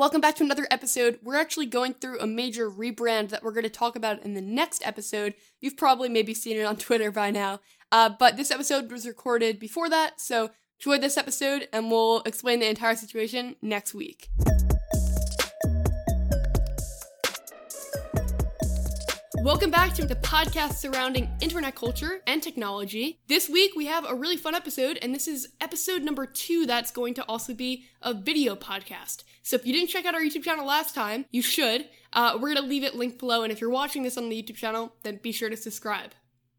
[0.00, 1.18] welcome back to another episode.
[1.22, 4.40] We're actually going through a major rebrand that we're going to talk about in the
[4.40, 5.34] next episode.
[5.60, 7.60] You've probably maybe seen it on Twitter by now.
[7.92, 12.60] Uh, but this episode was recorded before that, so enjoy this episode and we'll explain
[12.60, 14.30] the entire situation next week.
[19.42, 23.20] Welcome back to the podcast surrounding internet culture and technology.
[23.26, 26.90] This week we have a really fun episode, and this is episode number two that's
[26.90, 29.24] going to also be a video podcast.
[29.42, 31.86] So if you didn't check out our YouTube channel last time, you should.
[32.12, 34.42] Uh, we're going to leave it linked below, and if you're watching this on the
[34.42, 36.10] YouTube channel, then be sure to subscribe.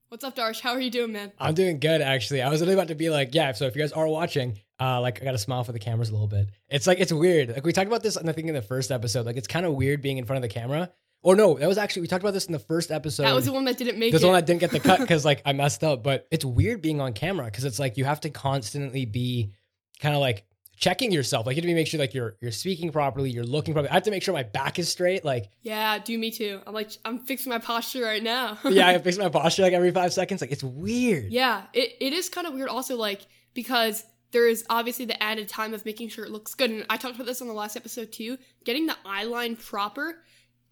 [0.09, 0.59] What's up, Darsh?
[0.59, 1.31] How are you doing, man?
[1.37, 2.41] I'm doing good, actually.
[2.41, 4.99] I was really about to be like, yeah, so if you guys are watching, uh,
[4.99, 6.47] like I got to smile for the cameras a little bit.
[6.67, 7.49] It's like, it's weird.
[7.49, 9.27] Like we talked about this, I think, in the first episode.
[9.27, 10.91] Like it's kind of weird being in front of the camera
[11.23, 13.23] or no, that was actually we talked about this in the first episode.
[13.23, 14.25] That was the one that didn't make This it.
[14.25, 16.03] one that didn't get the cut because like I messed up.
[16.03, 19.51] But it's weird being on camera because it's like you have to constantly be
[19.99, 20.45] kind of like
[20.77, 21.45] checking yourself.
[21.45, 23.89] Like you have to make sure like you're you're speaking properly, you're looking properly.
[23.91, 25.23] I have to make sure my back is straight.
[25.23, 26.59] Like yeah, do me too.
[26.65, 28.57] I'm like I'm fixing my posture right now.
[28.65, 30.41] yeah, I fix my posture like every five seconds.
[30.41, 31.31] Like it's weird.
[31.31, 33.21] Yeah, it, it is kind of weird also like
[33.53, 36.71] because there is obviously the added time of making sure it looks good.
[36.71, 38.37] And I talked about this on the last episode too.
[38.63, 40.15] Getting the eye line proper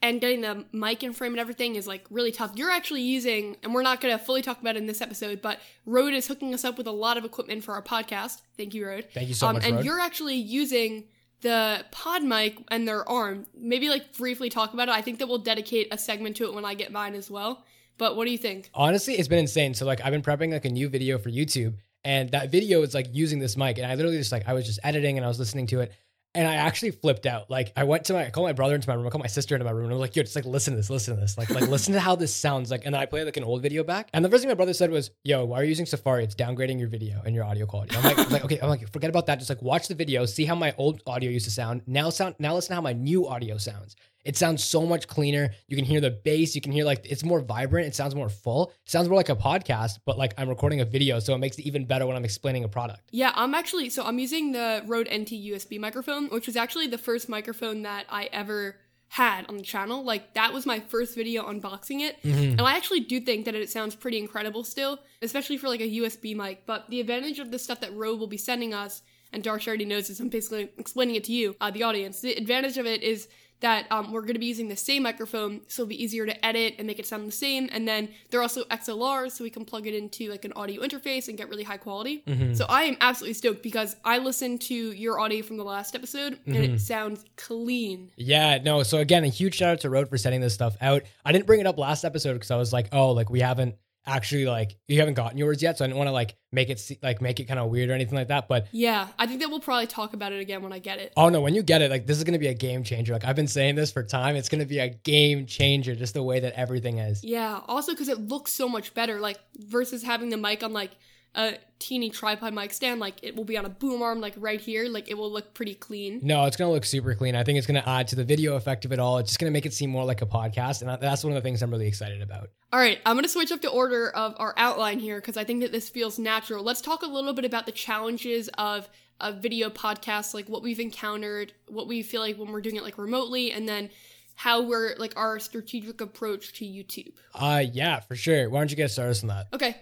[0.02, 2.52] and getting the mic and frame and everything is like really tough.
[2.56, 5.42] You're actually using, and we're not going to fully talk about it in this episode,
[5.42, 8.42] but Rode is hooking us up with a lot of equipment for our podcast.
[8.58, 9.08] Thank you, Rode.
[9.14, 9.66] Thank you so um, much.
[9.66, 9.86] And Rode.
[9.86, 11.06] you're actually using
[11.42, 13.46] the PodMic and their arm.
[13.58, 14.92] Maybe like briefly talk about it.
[14.92, 17.66] I think that we'll dedicate a segment to it when I get mine as well.
[17.98, 18.70] But what do you think?
[18.74, 19.74] Honestly, it's been insane.
[19.74, 22.94] So like I've been prepping like a new video for YouTube, and that video is
[22.94, 25.28] like using this mic, and I literally just like I was just editing and I
[25.28, 25.92] was listening to it.
[26.36, 27.50] And I actually flipped out.
[27.50, 29.08] Like I went to my, I called my brother into my room.
[29.08, 30.74] I called my sister into my room, and I was like, "Yo, just like listen
[30.74, 33.02] to this, listen to this, like like listen to how this sounds." Like, and then
[33.02, 34.10] I played like an old video back.
[34.14, 36.24] And the first thing my brother said was, "Yo, why are you using Safari?
[36.24, 38.92] It's downgrading your video and your audio quality." I'm like, I'm like, okay, I'm like,
[38.94, 39.40] forget about that.
[39.40, 41.82] Just like watch the video, see how my old audio used to sound.
[41.88, 43.96] Now sound, now listen to how my new audio sounds.
[44.26, 45.50] It sounds so much cleaner.
[45.68, 46.56] You can hear the bass.
[46.56, 47.88] You can hear like it's more vibrant.
[47.88, 48.74] It sounds more full.
[48.86, 51.58] It sounds more like a podcast, but like I'm recording a video, so it makes
[51.58, 53.02] it even better when I'm explaining a product.
[53.12, 56.98] Yeah, I'm actually so I'm using the Rode NT USB microphone, which was actually the
[56.98, 58.76] first microphone that I ever
[59.12, 60.04] had on the channel.
[60.04, 62.18] Like that was my first video unboxing it.
[62.24, 65.90] And I actually do think that it sounds pretty incredible still, especially for like a
[65.90, 66.66] USB mic.
[66.68, 69.02] But the advantage of the stuff that Rode will be sending us,
[69.34, 72.22] and Darsh already knows this, I'm basically explaining it to you, uh, the audience.
[72.22, 73.28] The advantage of it is
[73.62, 76.46] that um, we're going to be using the same microphone, so it'll be easier to
[76.46, 77.70] edit and make it sound the same.
[77.72, 81.28] And then they're also XLRs, so we can plug it into like an audio interface
[81.28, 82.24] and get really high quality.
[82.54, 86.40] So I am absolutely stoked because I listened to your audio from the last episode
[86.46, 88.12] and it sounds clean.
[88.16, 88.84] Yeah, no.
[88.84, 91.04] So again, a huge shout out to Rode for sending this stuff out.
[91.26, 93.76] I didn't bring it up last episode because I was like, oh, like we haven't
[94.10, 96.82] actually like you haven't gotten yours yet, so I didn't want to like make it
[97.04, 98.48] like make it kind of weird or anything like that.
[98.48, 101.14] But Yeah, I think that we'll probably talk about it again when I get it.
[101.16, 103.14] oh no, when you get it, like this is gonna be a game changer.
[103.14, 104.36] Like I've been saying this for time.
[104.36, 107.24] It's gonna be a game changer, just the way that everything is.
[107.24, 110.92] Yeah, also because it looks so much better, like versus having the mic on like
[111.36, 114.60] a teeny tripod mic stand, like it will be on a boom arm, like right
[114.60, 116.20] here, like it will look pretty clean.
[116.24, 117.36] No, it's gonna look super clean.
[117.36, 119.18] I think it's gonna add to the video effect of it all.
[119.20, 121.48] It's just gonna make it seem more like a podcast, and that's one of the
[121.48, 122.50] things I'm really excited about.
[122.74, 125.62] All right, I'm gonna switch up the order of our outline here because I think
[125.62, 126.64] that this feels natural.
[126.64, 128.90] Let's talk a little bit about the challenges of
[129.22, 132.84] a video podcast, like what we've encountered, what we feel like when we're doing it
[132.84, 133.90] like remotely, and then
[134.36, 137.14] how we're like our strategic approach to YouTube.
[137.36, 138.50] Uh yeah, for sure.
[138.50, 139.48] Why don't you get started on that?
[139.54, 139.76] Okay.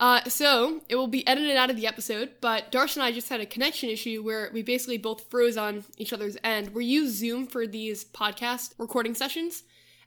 [0.00, 3.28] Uh, so it will be edited out of the episode, but Darsh and I just
[3.28, 6.74] had a connection issue where we basically both froze on each other's end.
[6.74, 9.62] We use Zoom for these podcast recording sessions,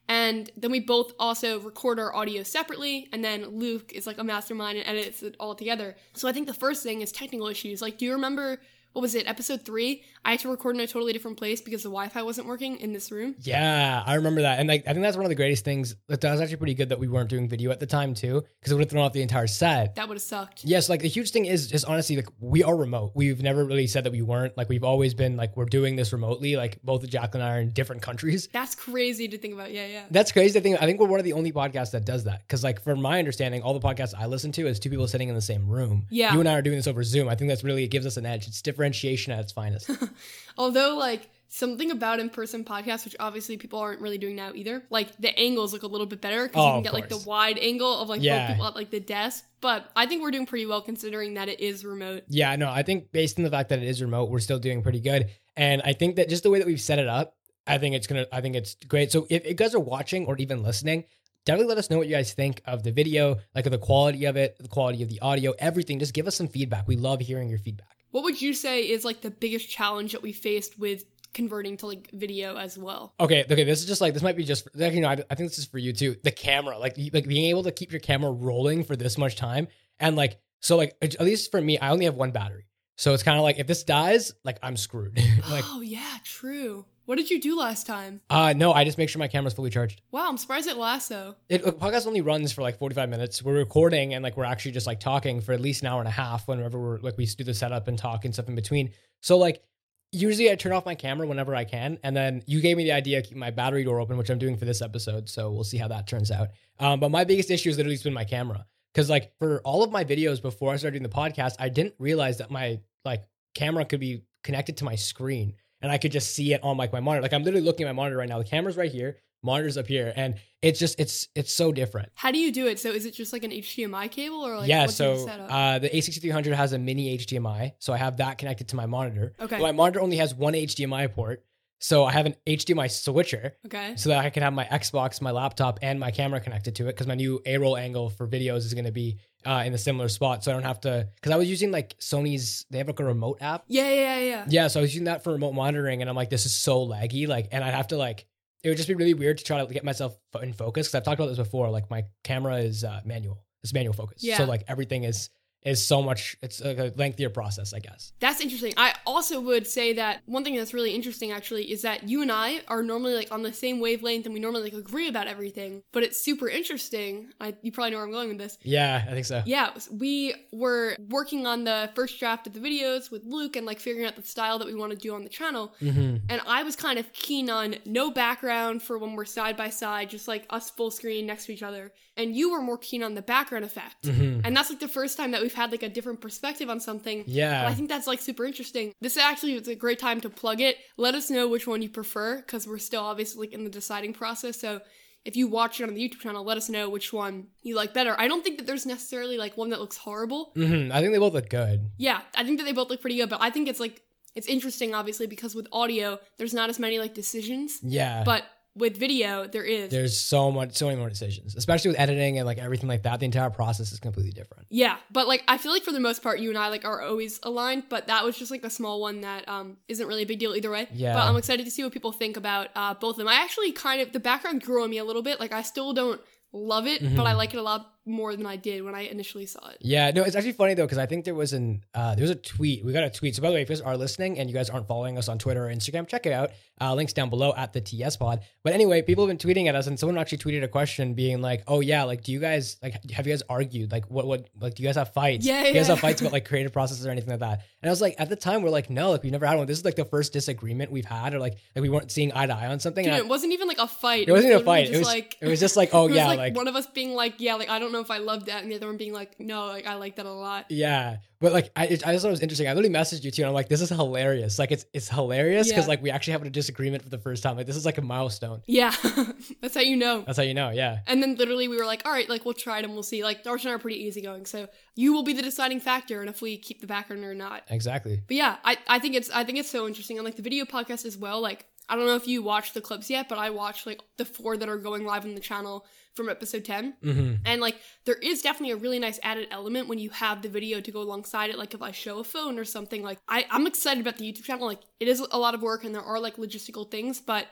[0.09, 4.23] and then we both also record our audio separately, and then Luke is like a
[4.23, 5.95] mastermind and edits it all together.
[6.13, 7.81] So I think the first thing is technical issues.
[7.81, 8.59] Like, do you remember
[8.97, 10.01] what was it, episode three?
[10.25, 12.93] I had to record in a totally different place because the Wi-Fi wasn't working in
[12.93, 13.35] this room.
[13.41, 15.95] Yeah, I remember that, and like I think that's one of the greatest things.
[16.07, 18.71] That was actually pretty good that we weren't doing video at the time too, because
[18.71, 19.93] it would have thrown off the entire set.
[19.93, 20.65] That would have sucked.
[20.65, 23.11] Yes, like the huge thing is just honestly, like we are remote.
[23.13, 24.57] We've never really said that we weren't.
[24.57, 26.55] Like we've always been like we're doing this remotely.
[26.55, 28.49] Like both Jacklyn and I are in different countries.
[28.51, 29.71] That's crazy to think about.
[29.71, 30.05] Yeah, yeah.
[30.09, 30.81] That's crazy to think.
[30.81, 32.39] I think we're one of the only podcasts that does that.
[32.47, 35.29] Because like from my understanding, all the podcasts I listen to is two people sitting
[35.29, 36.07] in the same room.
[36.09, 36.33] Yeah.
[36.33, 37.29] you and I are doing this over Zoom.
[37.29, 38.47] I think that's really it gives us an edge.
[38.47, 39.89] It's differentiation at its finest.
[40.57, 44.83] Although, like, something about in person podcasts, which obviously people aren't really doing now either,
[44.89, 47.17] like, the angles look a little bit better because Oh, you can get, like, the
[47.19, 48.47] wide angle of, like, Yeah.
[48.47, 49.45] both people at, like, the desk.
[49.61, 52.23] But I think we're doing pretty well considering that it is remote.
[52.27, 54.81] Yeah, no, I think based on the fact that it is remote, we're still doing
[54.83, 55.29] pretty good.
[55.55, 57.35] And I think that just the way that we've set it up,
[57.65, 59.11] I think it's gonna I think it's great.
[59.11, 61.03] So if you guys are watching or even listening,
[61.45, 64.23] definitely let us know what you guys think of the video, like of the quality
[64.25, 65.99] of it, the quality of the audio, everything.
[65.99, 66.87] Just give us some feedback.
[66.87, 67.96] We love hearing your feedback.
[68.11, 71.85] What would you say is, like, the biggest challenge that we faced with converting to
[71.85, 73.13] like video as well.
[73.19, 75.35] Okay, okay, this is just like this might be just like, you know I, I
[75.35, 76.15] think this is for you too.
[76.23, 79.67] The camera, like like being able to keep your camera rolling for this much time,
[79.99, 82.65] and like so like at least for me, I only have one battery,
[82.97, 85.17] so it's kind of like if this dies, like I'm screwed.
[85.49, 86.85] like oh yeah, true.
[87.05, 88.19] What did you do last time?
[88.29, 90.01] uh no, I just make sure my camera's fully charged.
[90.11, 91.35] Wow, I'm surprised it lasts though.
[91.47, 93.41] It the podcast only runs for like 45 minutes.
[93.41, 96.07] We're recording and like we're actually just like talking for at least an hour and
[96.07, 98.91] a half whenever we're like we do the setup and talk and stuff in between.
[99.21, 99.63] So like
[100.11, 101.99] usually I turn off my camera whenever I can.
[102.03, 104.39] And then you gave me the idea of keeping my battery door open, which I'm
[104.39, 105.29] doing for this episode.
[105.29, 106.49] So we'll see how that turns out.
[106.79, 108.65] Um, but my biggest issue has literally been my camera.
[108.97, 111.93] Cause like for all of my videos before I started doing the podcast, I didn't
[111.99, 113.23] realize that my like
[113.53, 116.91] camera could be connected to my screen and I could just see it on like
[116.91, 117.21] my monitor.
[117.21, 118.39] Like I'm literally looking at my monitor right now.
[118.39, 122.09] The camera's right here, monitor's up here, and it's just it's it's so different.
[122.15, 122.79] How do you do it?
[122.79, 125.51] So is it just like an HDMI cable or like yeah, so setup?
[125.51, 129.33] uh, the A6300 has a mini HDMI, so I have that connected to my monitor.
[129.39, 129.59] Okay.
[129.59, 131.45] My monitor only has one HDMI port,
[131.79, 133.93] so I have an HDMI switcher okay.
[133.95, 136.93] so that I can have my Xbox, my laptop, and my camera connected to it
[136.93, 139.77] because my new A roll angle for videos is going to be uh, in a
[139.77, 141.07] similar spot, so I don't have to.
[141.15, 143.63] Because I was using like Sony's, they have like a remote app.
[143.67, 144.45] Yeah, yeah, yeah.
[144.49, 146.85] Yeah, so I was using that for remote monitoring, and I'm like, this is so
[146.85, 148.25] laggy, like, and I'd have to like,
[148.63, 151.03] it would just be really weird to try to get myself in focus because I've
[151.03, 151.69] talked about this before.
[151.69, 154.37] Like, my camera is uh, manual, it's manual focus, Yeah.
[154.37, 155.29] so like everything is
[155.67, 156.37] is so much.
[156.41, 158.13] It's a lengthier process, I guess.
[158.19, 158.73] That's interesting.
[158.77, 162.31] I also would say that one thing that's really interesting actually is that you and
[162.31, 165.83] I are normally like on the same wavelength and we normally like agree about everything.
[165.91, 167.29] But it's super interesting.
[167.41, 168.57] I you probably know where I'm going with this.
[168.63, 169.43] Yeah, I think so.
[169.45, 173.79] Yeah, we were working on the first draft of the videos with Luke and like
[173.79, 175.73] figuring out the style that we want to do on the channel.
[175.79, 179.69] hmm And I was kind of keen on no background for when we're side by
[179.69, 181.91] side, just like us full screen next to each other.
[182.15, 184.07] And you were more keen on the background effect.
[184.07, 186.79] hmm And that's like the first time that we've had like a different perspective on
[186.79, 187.25] something.
[187.59, 188.93] And I think that's like super interesting.
[189.01, 190.77] This actually is a great time to plug it.
[190.95, 194.13] Let us know which one you prefer because we're still obviously like in the deciding
[194.13, 194.59] process.
[194.61, 194.79] So
[195.25, 197.93] if you watch it on the YouTube channel, let us know which one you like
[197.93, 198.15] better.
[198.17, 200.51] I don't think that there's necessarily like one that looks horrible.
[200.55, 201.89] hmm I think they both look good.
[201.97, 204.01] Yeah, I think that they both look pretty good, but I think it's like
[204.35, 208.43] it's interesting obviously because with audio there's not as many like decisions, Yeah, but
[208.77, 209.89] with video there is.
[209.91, 213.19] there's so much, so many more decisions, especially with editing and like everything like that.
[213.19, 214.67] The entire process is completely different.
[214.69, 217.01] Yeah, but like I feel like for the most part you and I like are
[217.01, 220.25] always aligned, but that was just like a small one that um isn't really a
[220.27, 220.87] big deal either way.
[220.93, 221.13] Yeah.
[221.13, 223.27] But I'm excited to see what people think about uh both of them.
[223.27, 225.39] I actually kind of the background grew on me a little bit.
[225.39, 226.21] Like I still don't
[226.53, 229.45] love it, but I like it a lot more than I did when I initially
[229.45, 229.77] saw it.
[229.81, 232.31] Yeah, no, it's actually funny though because I think there was an uh, there was
[232.31, 232.83] a tweet.
[232.83, 233.35] We got a tweet.
[233.35, 235.27] So by the way, if you guys are listening and you guys aren't following us
[235.27, 236.51] on Twitter or Instagram, check it out.
[236.79, 238.41] Uh, links down below at the TS Pod.
[238.63, 241.41] But anyway, people have been tweeting at us, and someone actually tweeted a question being
[241.41, 243.91] like, "Oh yeah, like do you guys like have you guys argued?
[243.91, 245.45] Like what what like do you guys have fights?
[245.45, 245.95] Yeah, do you guys yeah.
[245.95, 248.29] have fights about like creative processes or anything like that?" And I was like, at
[248.29, 249.67] the time, we're like, no, like we've never had one.
[249.67, 252.45] This is like the first disagreement we've had, or like like we weren't seeing eye
[252.45, 253.05] to eye on something.
[253.05, 254.27] Dude, I- it wasn't even like a fight.
[254.27, 254.85] it wasn't even a fight.
[254.85, 256.67] It just was like it was just like, oh it was yeah, like, like one
[256.67, 258.75] of us being like, yeah, like I don't know if I love that, and the
[258.75, 260.65] other one being like, no, like I like that a lot.
[260.69, 262.67] Yeah, but like I, it, I just thought it was interesting.
[262.67, 264.57] I literally messaged you too, and I'm like, "This is hilarious!
[264.59, 265.89] Like it's it's hilarious because Yeah.
[265.89, 267.57] like we actually have a disagreement for the first time.
[267.57, 268.61] Like this is like a milestone.
[268.67, 268.93] Yeah,
[269.61, 270.21] that's how you know.
[270.21, 270.69] That's how you know.
[270.69, 273.03] Yeah, And then literally we were like, all right, like we'll try it and we'll
[273.03, 273.23] see.
[273.23, 276.29] Like Darsh and I are pretty easygoing, so you will be the deciding factor and
[276.29, 277.63] if we keep the background or not.
[277.69, 278.21] exactly.
[278.27, 280.17] But yeah, I, I think it's I think it's so interesting.
[280.17, 282.81] And like the video podcast as well, like I don't know if you watched the
[282.81, 285.85] clips yet, but I watched like the four that are going live on the channel
[286.15, 286.95] from episode 10.
[287.01, 290.49] hmm And like there is definitely a really nice added element when you have the
[290.49, 291.57] video to go alongside it.
[291.57, 294.43] Like if I show a phone or something, like I, I'm excited about the YouTube
[294.43, 294.67] channel.
[294.67, 297.47] Like it is a lot of work and there are like logistical things, but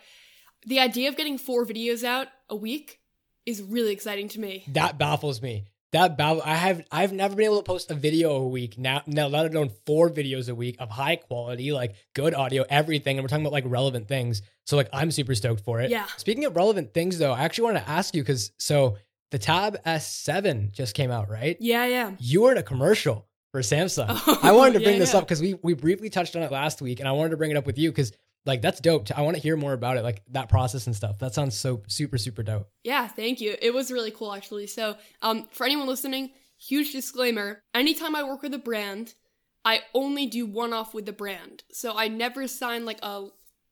[0.66, 3.00] the idea of getting four videos out a week
[3.46, 4.66] is really exciting to me.
[4.68, 5.66] That baffles me.
[5.96, 6.20] That.
[6.20, 9.02] I have I've never been able to post a video a week now.
[9.08, 13.18] Now let alone four videos a week of high quality, like good audio, everything.
[13.18, 14.42] And we're talking about like relevant things.
[14.66, 15.90] So like I'm super stoked for it.
[15.90, 16.06] Yeah.
[16.18, 18.98] Speaking of relevant things though, I actually wanted to ask you because so
[19.32, 21.58] the Tab S7 just came out, right?
[21.60, 22.12] Yeah, yeah.
[22.20, 24.10] you were in a commercial for Samsung.
[24.28, 25.20] Oh, I wanted to yeah, bring this yeah.
[25.20, 27.52] up because we we briefly touched on it last week, and I wanted to bring
[27.52, 28.12] it up with you because
[28.46, 29.08] like that's dope.
[29.16, 31.20] I want to hear more about it, like that process and stuff.
[31.20, 32.70] That sounds so super super dope.
[32.84, 33.56] Yeah, thank you.
[33.62, 34.68] It was really cool actually.
[34.68, 39.16] So, um, for anyone listening, huge disclaimer: anytime I work with a brand,
[39.64, 41.64] I only do one off with the brand.
[41.72, 43.28] So I never sign like a.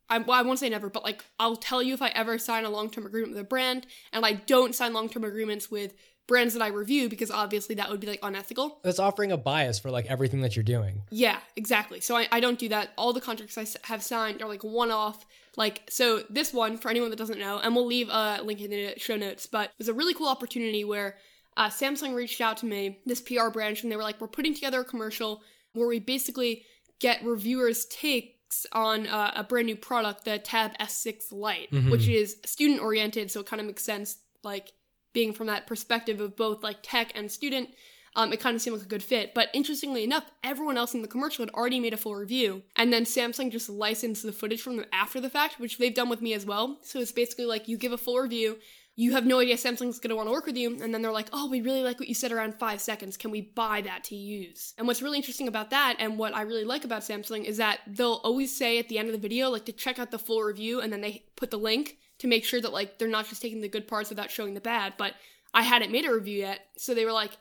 [0.09, 2.65] I, well, I won't say never, but like I'll tell you if I ever sign
[2.65, 5.93] a long term agreement with a brand, and I don't sign long term agreements with
[6.27, 8.79] brands that I review because obviously that would be like unethical.
[8.83, 11.01] That's offering a bias for like everything that you're doing.
[11.11, 11.99] Yeah, exactly.
[12.01, 12.91] So I, I don't do that.
[12.97, 15.25] All the contracts I have signed are like one off.
[15.57, 18.71] Like, so this one, for anyone that doesn't know, and we'll leave a link in
[18.71, 21.17] the show notes, but it was a really cool opportunity where
[21.57, 24.55] uh, Samsung reached out to me, this PR branch, and they were like, we're putting
[24.55, 26.63] together a commercial where we basically
[26.99, 31.91] get reviewers' takes on uh, a brand new product, the Tab S6 Lite, Mhm.
[31.91, 34.71] which is student oriented, so it kind of makes sense, like
[35.13, 37.69] being from that perspective of both like tech and student.
[38.15, 39.33] Um, it kind of seemed like a good fit.
[39.33, 42.93] But interestingly enough, everyone else in the commercial had already made a full review, and
[42.93, 46.21] then Samsung just licensed the footage from them after the fact, which they've done with
[46.21, 46.77] me as well.
[46.83, 48.57] So it's basically like you give a full review.
[48.95, 51.29] You have no idea Samsung's gonna want to work with you, and then they're like,
[51.33, 53.17] "Oh, we really like what you said around five seconds.
[53.17, 56.43] Can we buy that to use?" And what's really interesting about that, and what I
[56.43, 59.49] really like about Samsung, is that they'll always say at the end of the video,
[59.49, 62.45] like to check out the full review, and then they put the link to make
[62.45, 64.93] sure that like they're not just taking the good parts without showing the bad.
[64.97, 65.13] But
[65.53, 67.31] I hadn't made a review yet, so they were like,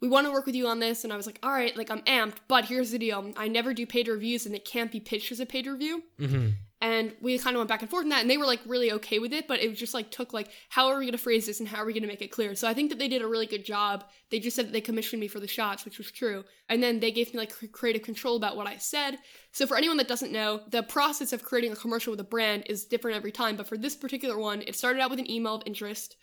[0.00, 1.92] "We want to work with you on this," and I was like, "All right, like
[1.92, 4.98] I'm amped." But here's the deal: I never do paid reviews, and it can't be
[4.98, 6.48] pitched as a paid review hmm
[6.82, 8.90] and we kind of went back and forth in that and they were like really
[8.90, 11.46] okay with it but it just like took like how are we going to phrase
[11.46, 12.54] this and how are we going to make it clear?
[12.56, 14.04] So i think that they did a really good job.
[14.30, 16.44] They just said that they commissioned me for the shots which was true.
[16.68, 19.18] And then they gave me like creative control about what i said.
[19.52, 22.64] So for anyone that doesn't know the process of creating a commercial with a brand
[22.66, 25.54] is different every time but for this particular one it started out with an email
[25.54, 26.16] of interest.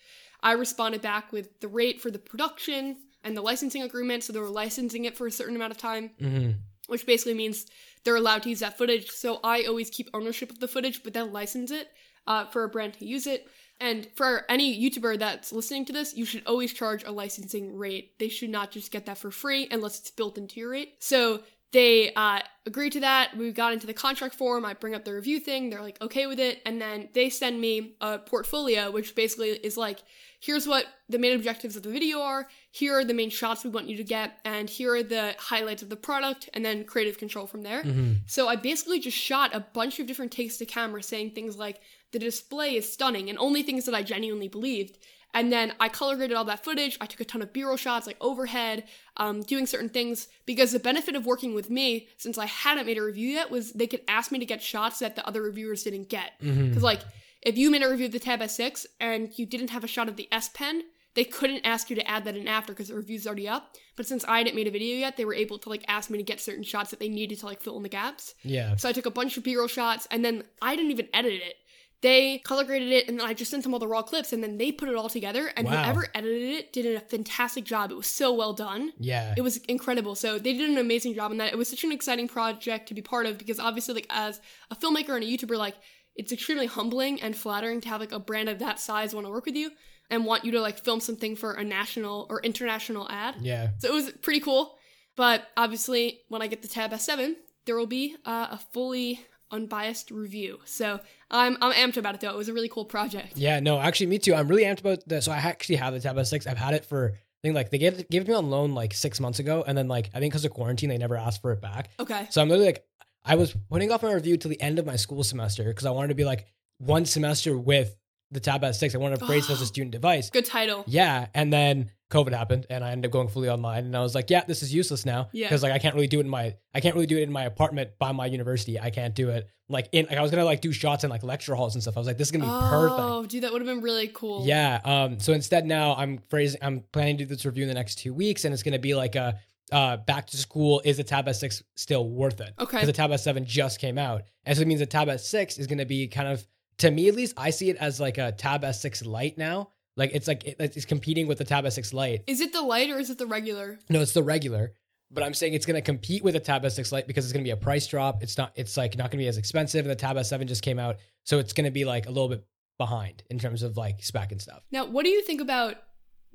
[0.43, 4.39] I responded back with the rate for the production and the licensing agreement so they
[4.39, 6.51] were licensing it for a certain amount of time hmm
[6.89, 7.67] which basically means
[8.03, 9.09] they're allowed to use that footage.
[9.11, 11.89] So I always keep ownership of the footage, but then license it
[12.27, 13.47] uh, for a brand to use it.
[13.81, 18.19] And for any YouTuber that's listening to this, you should always charge a licensing rate.
[18.19, 20.95] They should not just get that for free unless it's built into your rate.
[20.99, 23.37] So they uh, agreed to that.
[23.37, 24.65] We got into the contract form.
[24.65, 25.69] I bring up the review thing.
[25.69, 26.61] They're like, okay with it.
[26.65, 29.99] And then they send me a portfolio, which basically is like,
[30.39, 32.47] here's what the main objectives of the video are.
[32.71, 34.39] Here are the main shots we want you to get.
[34.45, 36.49] And here are the highlights of the product.
[36.53, 37.83] And then creative control from there.
[37.83, 41.57] hmm So I basically just shot a bunch of different takes to camera saying things
[41.57, 44.97] like, the display is stunning, and only things that I genuinely believed.
[45.33, 46.97] And then I color graded all that footage.
[46.99, 48.85] I took a ton of B roll shots, like overhead,
[49.17, 50.27] um, doing certain things.
[50.45, 53.71] Because the benefit of working with me, since I hadn't made a review yet, was
[53.73, 56.31] they could ask me to get shots that the other reviewers didn't get.
[56.69, 57.01] Because, like,
[57.41, 60.09] if you made a review of the Tab S6 and you didn't have a shot
[60.09, 60.83] of the S Pen,
[61.15, 63.75] they couldn't ask you to add that in after because the review's already up.
[63.95, 66.17] But since I hadn't made a video yet, they were able to like ask me
[66.17, 68.35] to get certain shots that they needed to like fill in the gaps.
[68.43, 68.75] Yeah.
[68.77, 71.55] So I took a bunch of B-roll shots and then I didn't even edit it.
[72.01, 74.41] They color graded it and then I just sent them all the raw clips and
[74.41, 75.83] then they put it all together and Wow.
[75.83, 77.91] whoever edited it did a fantastic job.
[77.91, 78.93] It was so well done.
[78.97, 79.33] Yeah.
[79.35, 80.15] It was incredible.
[80.15, 81.51] So they did an amazing job on that.
[81.51, 84.39] It was such an exciting project to be part of because obviously like as
[84.71, 85.75] a filmmaker and a YouTuber like
[86.15, 89.31] it's extremely humbling and flattering to have like a brand of that size want to
[89.31, 89.69] work with you
[90.09, 93.35] and want you to like film something for a national or international ad.
[93.41, 93.71] yeah.
[93.79, 94.77] So it was pretty cool.
[95.17, 97.33] But obviously, when I get the Tab S7,
[97.65, 99.19] there will be uh, a fully
[99.51, 100.59] unbiased review.
[100.65, 100.99] So
[101.31, 102.29] I'm I'm amped about it though.
[102.29, 103.37] It was a really cool project.
[103.37, 104.33] Yeah, no, actually, me too.
[104.33, 105.23] I'm really amped about that.
[105.23, 106.47] So I actually have the Tab S6.
[106.47, 108.73] I've had it for, I think, like they gave, gave it to me on loan
[108.73, 109.63] like six months ago.
[109.65, 111.89] And then, like, I think because of quarantine, they never asked for it back.
[111.99, 112.27] Okay.
[112.31, 112.85] So I'm literally like,
[113.23, 115.91] I was putting off my review till the end of my school semester because I
[115.91, 116.47] wanted to be like
[116.79, 117.95] one semester with
[118.31, 118.95] the Tab S6.
[118.95, 120.29] I wanted to phrase it as a student device.
[120.29, 120.83] Good title.
[120.87, 121.27] Yeah.
[121.33, 123.85] And then COVID happened and I ended up going fully online.
[123.85, 125.29] And I was like, yeah, this is useless now.
[125.31, 125.47] Yeah.
[125.47, 127.31] Because like I can't really do it in my I can't really do it in
[127.31, 128.79] my apartment by my university.
[128.79, 131.23] I can't do it like in like I was gonna like do shots in like
[131.23, 131.95] lecture halls and stuff.
[131.95, 132.99] I was like, this is gonna be perfect.
[132.99, 134.45] Oh, dude, that would have been really cool.
[134.45, 134.79] Yeah.
[134.83, 135.19] Um.
[135.19, 136.59] So instead, now I'm phrasing.
[136.63, 138.79] I'm planning to do this review in the next two weeks, and it's going to
[138.79, 139.39] be like a
[139.71, 140.81] uh back to school.
[140.83, 142.53] Is the Tab S6 still worth it?
[142.59, 142.77] Okay.
[142.77, 145.67] Because the Tab S7 just came out, and so it means the Tab S6 is
[145.67, 146.45] going to be kind of
[146.79, 147.35] to me at least.
[147.37, 149.69] I see it as like a Tab S6 Lite now.
[149.99, 152.23] Like it's like it, it's competing with the Tab S6 Lite.
[152.25, 153.79] Is it the light or is it the regular?
[153.89, 154.71] No, it's the regular.
[155.11, 157.43] But I'm saying it's going to compete with the Tab S6 Lite because it's going
[157.43, 158.23] to be a price drop.
[158.23, 158.53] It's not.
[158.55, 159.85] It's like not going to be as expensive.
[159.85, 162.29] And the Tab S7 just came out, so it's going to be like a little
[162.29, 162.45] bit
[162.77, 164.63] behind in terms of like spec and stuff.
[164.71, 165.75] Now, what do you think about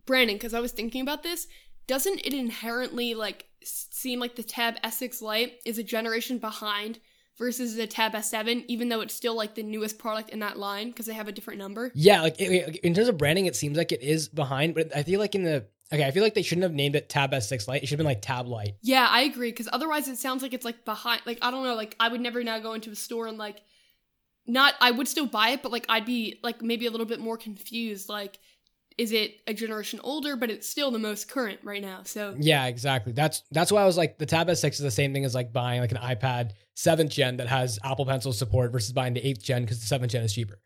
[0.05, 0.37] branding?
[0.37, 1.47] Because I was thinking about this.
[1.87, 6.99] Doesn't it inherently like seem like the Tab S6 Lite is a generation behind
[7.39, 10.89] versus the Tab S7, even though it's still like the newest product in that line
[10.89, 11.91] because they have a different number?
[11.95, 15.21] Yeah, like in terms of branding, it seems like it is behind, but I feel
[15.21, 17.83] like in the okay, I feel like they shouldn't have named it Tab S6 Lite.
[17.83, 18.75] It should have been like Tab Lite.
[18.83, 19.51] Yeah, I agree.
[19.51, 21.23] Because otherwise, it sounds like it's like behind.
[21.27, 21.75] Like I don't know.
[21.75, 23.63] Like I would never now go into a store and like,
[24.47, 24.75] not.
[24.81, 27.37] I would still buy it, but like I'd be like maybe a little bit more
[27.37, 28.09] confused.
[28.09, 28.39] Like,
[28.97, 30.37] is it a generation older?
[30.37, 32.01] But it's still the most current right now.
[32.05, 33.13] So Yeah, exactly.
[33.13, 35.53] That's that's why I was like the Tab S6 is the same thing as like
[35.53, 39.43] buying like an iPad seventh gen that has Apple Pencil support versus buying the eighth
[39.43, 40.59] gen because the seventh gen is cheaper,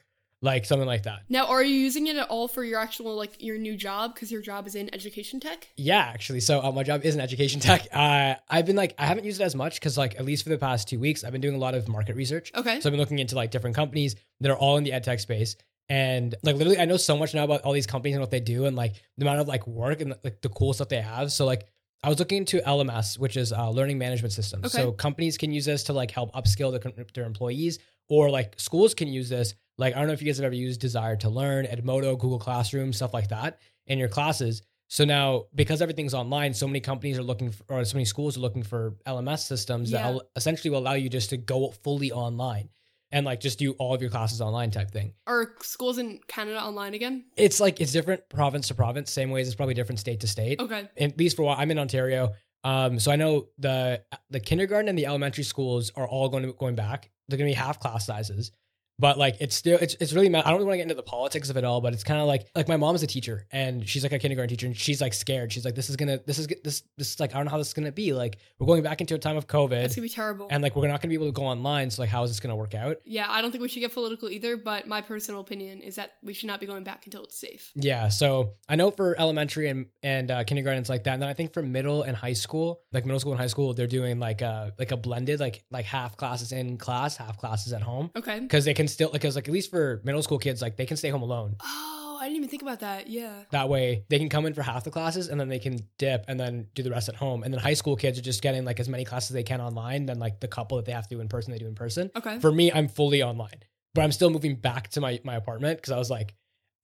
[0.42, 1.20] like something like that.
[1.28, 4.14] now, are you using it at all for your actual like your new job?
[4.14, 5.68] Because your job is in education tech.
[5.76, 6.40] Yeah, actually.
[6.40, 7.86] So uh, my job is in education tech.
[7.98, 10.50] Uh, I've been like I haven't used it as much because like at least for
[10.50, 12.52] the past two weeks I've been doing a lot of market research.
[12.54, 12.80] Okay.
[12.80, 15.20] So I've been looking into like different companies that are all in the ed tech
[15.20, 15.56] space.
[15.88, 18.40] And like literally I know so much now about all these companies and what they
[18.40, 21.32] do and like the amount of like work and like the cool stuff they have.
[21.32, 21.66] So like
[22.02, 24.60] I was looking into LMS, which is uh, learning management system.
[24.60, 24.68] Okay.
[24.68, 27.78] So companies can use this to like help upskill their, their employees,
[28.08, 29.54] or like schools can use this.
[29.78, 33.14] Like I don't know if you guys have ever used Desire2Learn, Edmodo, Google Classroom, stuff
[33.14, 34.62] like that in your classes.
[34.90, 38.36] So now, because everything's online, so many companies are looking for, or so many schools
[38.38, 40.10] are looking for LMS systems that Yeah.
[40.12, 42.70] will essentially will allow you just to go fully online
[43.12, 45.14] and like just do all of your classes online type thing.
[45.26, 47.24] Are schools in Canada online again?
[47.36, 50.60] It's like it's different province to province, same ways it's probably different state to state.
[50.60, 50.88] Okay.
[50.96, 52.32] At least for what I'm in Ontario.
[52.64, 56.52] Um, so I know the the kindergarten and the elementary schools are all going to
[56.52, 57.10] going back.
[57.28, 58.52] They're going to be half class sizes.
[59.00, 60.44] But like it's still it's it's really mad.
[60.44, 62.20] I don't really want to get into the politics of it all, but it's kind
[62.20, 65.00] of like like my mom's a teacher and she's like a kindergarten teacher and she's
[65.00, 65.52] like scared.
[65.52, 67.58] She's like this is gonna this is this this is like I don't know how
[67.58, 68.12] this is gonna be.
[68.12, 70.48] Like we're going back into a time of COVID it's gonna be terrible.
[70.50, 71.90] and like we're not gonna be able to go online.
[71.90, 72.96] So like how is this gonna work out?
[73.04, 76.14] yeah, I don't think we should get political either, but my personal opinion is that
[76.22, 77.70] we should not be going back until it's safe.
[77.76, 81.28] Yeah, so I know for elementary and and uh, kindergarten it's like that, and then
[81.28, 84.18] I think for middle and high school, like middle school and high school, they're doing
[84.18, 88.10] like a like a blended like like half classes in class, half classes at home,
[88.16, 88.40] Okay.
[88.40, 90.96] because they can still because like at least for middle school kids, like they can
[90.96, 91.56] stay home alone.
[91.60, 93.08] Oh, I didn't even think about that.
[93.08, 93.32] Yeah.
[93.50, 96.24] That way they can come in for half the classes and then they can dip
[96.28, 97.42] and then do the rest at home.
[97.42, 99.60] And then high school kids are just getting like as many classes as they can
[99.60, 100.06] online.
[100.06, 102.10] Then like the couple that they have to do in person, they do in person.
[102.16, 102.38] Okay.
[102.40, 103.60] For me, I'm fully online,
[103.94, 106.34] but I'm still moving back to my my apartment because I was like,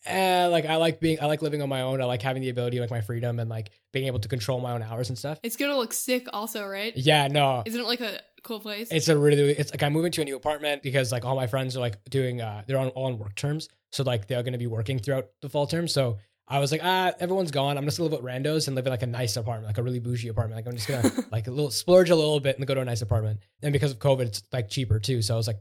[0.06, 2.00] eh, like I like being, I like living on my own.
[2.00, 4.72] I like having the ability, like my freedom, and like being able to control my
[4.72, 5.38] own hours and stuff.
[5.42, 6.92] It's gonna look sick, also, right?
[6.96, 8.88] Yeah, no, Isn't it like a cool place?
[8.92, 11.48] it's a really, it's like I'm moving to a new apartment because like all my
[11.48, 14.58] friends are like doing, uh, they're on all on work terms, so like they're gonna
[14.58, 15.88] be working throughout the fall term.
[15.88, 17.78] So I was like, ah, everyone's gone.
[17.78, 19.82] I'm just gonna live with randos and live in like a nice apartment, like a
[19.82, 20.58] really bougie apartment.
[20.58, 22.84] Like I'm just gonna like a little splurge a little bit and go to a
[22.84, 23.40] nice apartment.
[23.62, 25.22] And because of COVID, it's like cheaper too.
[25.22, 25.58] So I was like,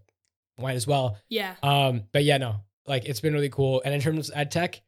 [0.60, 1.18] might as well.
[1.30, 1.56] yeah.
[1.64, 3.82] Um, but yeah, no, like it's been really cool.
[3.84, 4.82] And in terms of ed tech,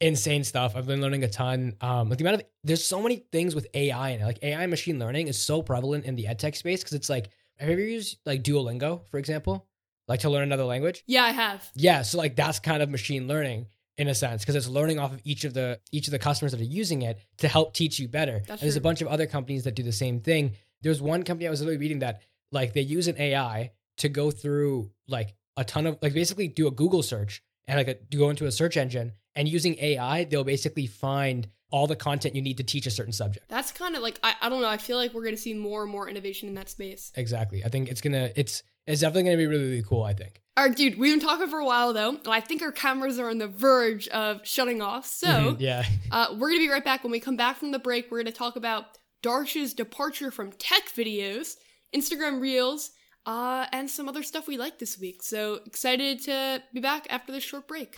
[0.00, 0.74] insane stuff.
[0.76, 1.76] I've been learning a ton.
[1.80, 4.24] Um, like the amount of there's so many things with AI in it.
[4.24, 7.08] Like AI and machine learning is so prevalent in the ed tech space because it's
[7.08, 9.66] like, have you ever used like Duolingo, for example,
[10.08, 11.04] like to learn another language?
[11.06, 11.68] Yeah, I have.
[11.74, 13.66] Yeah, so like that's kind of machine learning
[13.98, 16.52] in a sense because it's learning off of each of the each of the customers
[16.52, 18.42] that are using it to help teach you better.
[18.46, 20.56] That's and there's a bunch of other companies that do the same thing.
[20.82, 24.30] There's one company I was literally reading that like they use an AI to go
[24.30, 28.30] through like a ton of like basically do a Google search and like a, go
[28.30, 32.56] into a search engine and using AI they'll basically find all the content you need
[32.56, 33.48] to teach a certain subject.
[33.48, 34.68] That's kind of like I, I don't know.
[34.68, 37.12] I feel like we're gonna see more and more innovation in that space.
[37.14, 37.64] Exactly.
[37.64, 40.02] I think it's gonna it's it's definitely gonna be really really cool.
[40.02, 40.40] I think.
[40.56, 40.98] All right, dude.
[40.98, 42.10] We've been talking for a while though.
[42.10, 45.06] and I think our cameras are on the verge of shutting off.
[45.06, 45.84] So Mhm, yeah.
[46.10, 47.04] uh, we're gonna be right back.
[47.04, 50.86] When we come back from the break, we're gonna talk about Darsh's departure from tech
[50.88, 51.54] videos,
[51.94, 52.90] Instagram Reels,
[53.26, 55.22] uh, and some other stuff we like this week.
[55.22, 57.96] So excited to be back after this short break.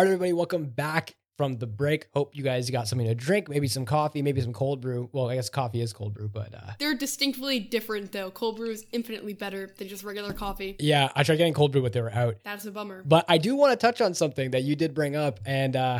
[0.00, 2.06] All right, everybody, welcome back from the break.
[2.14, 5.10] Hope you guys got something to drink, maybe some coffee, maybe some cold brew.
[5.12, 8.30] Well, I guess coffee is cold brew, but uh, They're distinctly different though.
[8.30, 10.76] Cold brew is infinitely better than just regular coffee.
[10.78, 12.36] yeah, I tried getting cold brew, but they were out.
[12.44, 13.02] That's a bummer.
[13.04, 15.98] But I do want to touch on something that you did bring up, and uh,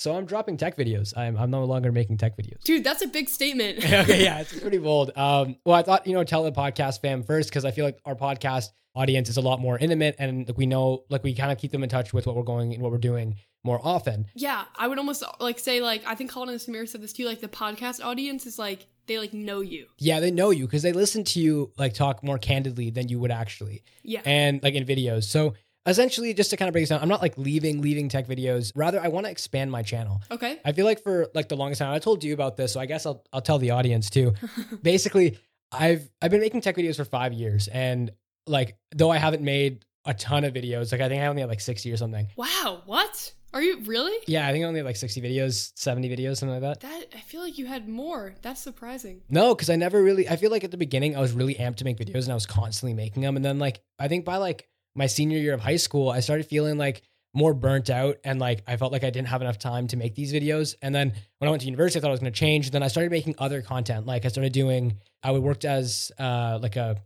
[0.00, 1.14] so I'm dropping tech videos.
[1.14, 2.62] I'm I'm no longer making tech videos.
[2.62, 3.78] Dude, that's a big statement.
[3.84, 5.10] okay, yeah, it's pretty bold.
[5.14, 7.98] Um, well, I thought you know tell the podcast fam first because I feel like
[8.06, 11.52] our podcast audience is a lot more intimate, and like we know, like we kind
[11.52, 14.24] of keep them in touch with what we're going and what we're doing more often.
[14.34, 17.26] Yeah, I would almost like say like I think Colin and Samir said this too.
[17.26, 19.86] Like the podcast audience is like they like know you.
[19.98, 23.20] Yeah, they know you because they listen to you like talk more candidly than you
[23.20, 23.82] would actually.
[24.02, 24.22] Yeah.
[24.24, 25.24] and like in videos.
[25.24, 25.54] So
[25.90, 28.72] essentially, just to kind of break this down, I'm not like leaving leaving tech videos.
[28.74, 30.20] Rather, I want to expand my channel.
[30.30, 30.58] okay.
[30.64, 32.86] I feel like for like the longest time, I told you about this, so I
[32.86, 34.34] guess I'll I'll tell the audience too.
[34.82, 35.38] Basically,
[35.72, 38.10] I've I've been making tech videos for five years, and
[38.46, 41.50] like though I haven't made a ton of videos, like I think I only have
[41.50, 42.28] like sixty or something.
[42.36, 42.82] Wow.
[42.86, 43.34] What?
[43.52, 44.16] Are you really?
[44.28, 46.88] Yeah, I think I only have like sixty videos, seventy videos, something like that.
[46.88, 48.32] That I feel like you had more.
[48.42, 49.22] That's surprising.
[49.28, 50.28] No, because I never really.
[50.28, 52.34] I feel like at the beginning I was really amped to make videos, and I
[52.34, 53.34] was constantly making them.
[53.34, 56.46] And then like I think by like my senior year of high school, I started
[56.46, 59.86] feeling like more burnt out, and like I felt like I didn't have enough time
[59.88, 60.74] to make these videos.
[60.82, 62.70] And then when I went to university, I thought I was going to change.
[62.70, 64.06] Then I started making other content.
[64.06, 64.98] Like I started doing.
[65.22, 66.96] I worked as uh, like a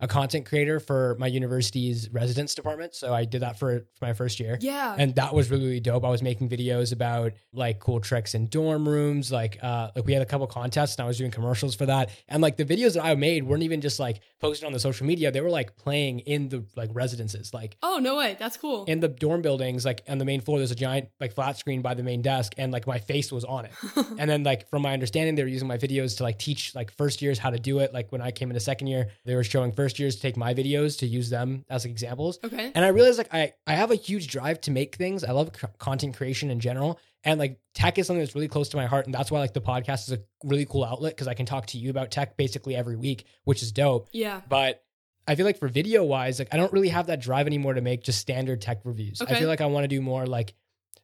[0.00, 2.94] a content creator for my university's residence department.
[2.94, 4.94] So I did that for, for my first year Yeah.
[4.98, 6.04] and that was really, really dope.
[6.04, 9.32] I was making videos about like cool tricks in dorm rooms.
[9.32, 12.10] Like, uh, like we had a couple contests, and I was doing commercials for that.
[12.28, 15.06] And like the videos that I made weren't even just like posted on the social
[15.06, 18.36] media; they were like playing in the like residences, like oh no way.
[18.38, 18.84] That's cool.
[18.84, 19.84] in the dorm buildings.
[19.84, 22.52] Like on the main floor, there's a giant like flat screen by the main desk,
[22.56, 23.72] and like my face was on it.
[24.18, 26.92] and then like from my understanding, they were using my videos to like teach like
[26.92, 27.92] first years how to do it.
[27.92, 30.36] Like when I came into second year, they were showing first first years to take
[30.36, 32.38] my videos to use them as examples.
[32.44, 32.70] Okay.
[32.74, 35.24] And I realized like I, I have a huge drive to make things.
[35.24, 37.00] I love c- content creation in general.
[37.24, 39.06] And like tech is something that's really close to my heart.
[39.06, 41.68] And that's why like the podcast is a really cool outlet because I can talk
[41.68, 44.10] to you about tech basically every week, which is dope.
[44.12, 44.42] Yeah.
[44.46, 44.84] But
[45.26, 47.80] I feel like for video wise, like I don't really have that drive anymore to
[47.80, 49.22] make just standard tech reviews.
[49.22, 50.52] I feel like I want to do more like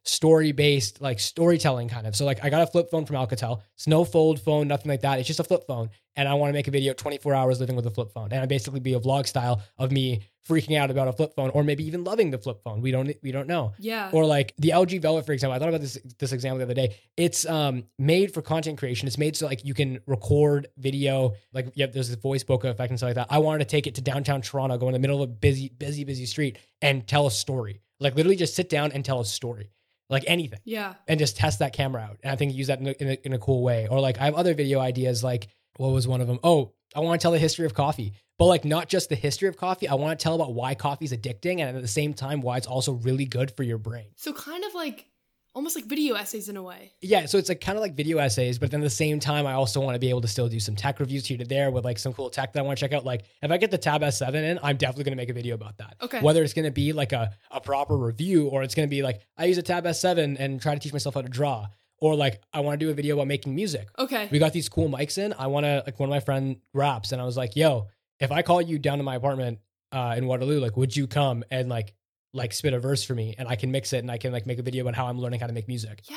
[0.04, 2.14] story based, like storytelling kind of.
[2.14, 3.62] So like I got a flip phone from Alcatel.
[3.74, 5.18] It's no fold phone, nothing like that.
[5.18, 5.90] It's just a flip phone.
[6.16, 8.30] And I want to make a video 24 hours living with a flip phone.
[8.30, 11.50] And I basically be a vlog style of me freaking out about a flip phone
[11.50, 12.82] or maybe even loving the flip phone.
[12.82, 13.72] We don't we don't know.
[13.78, 14.10] Yeah.
[14.12, 15.56] Or like the LG Velvet, for example.
[15.56, 16.96] I thought about this this example the other day.
[17.16, 19.08] It's um made for content creation.
[19.08, 22.90] It's made so like you can record video, like yeah, there's this voice bokeh effect
[22.90, 23.28] and stuff like that.
[23.30, 25.70] I wanted to take it to downtown Toronto, go in the middle of a busy,
[25.70, 27.80] busy, busy street and tell a story.
[28.00, 29.70] Like literally just sit down and tell a story.
[30.10, 30.60] Like anything.
[30.64, 30.94] yeah.
[31.08, 32.18] And just test that camera out.
[32.22, 33.88] And I think use that in a, in a, in a cool way.
[33.88, 36.38] Or like I have other video ideas like what was one of them?
[36.44, 38.12] Oh, I want to tell the history of coffee.
[38.38, 39.88] But like not just the history of coffee.
[39.88, 42.56] I want to tell about why coffee is addicting and at the same time why
[42.56, 44.06] it's also really good for your brain.
[44.16, 45.06] So kind of like
[45.54, 46.92] almost like video essays in a way.
[47.00, 49.46] Yeah, so it's like kind of like video essays, but then at the same time,
[49.46, 51.70] I also want to be able to still do some tech reviews here to there
[51.70, 53.04] with like some cool tech that I want to check out.
[53.04, 55.54] Like if I get the Tab S7 in, I'm definitely going to make a video
[55.54, 55.96] about that.
[56.02, 56.20] Okay.
[56.20, 59.02] Whether it's going to be like a, a proper review or it's going to be
[59.02, 61.66] like I use a Tab S7 and try to teach myself how to draw,
[61.98, 63.88] or like I want to do a video about making music.
[63.98, 64.28] Okay.
[64.30, 65.32] We got these cool mics in.
[65.38, 67.88] I want to like one of my friend raps, and I was like, "Yo,
[68.20, 69.58] if I call you down to my apartment
[69.92, 71.94] uh, in Waterloo, like, would you come and like
[72.34, 74.44] like spit a verse for me, and I can mix it, and I can like
[74.46, 76.16] make a video about how I'm learning how to make music." Yeah.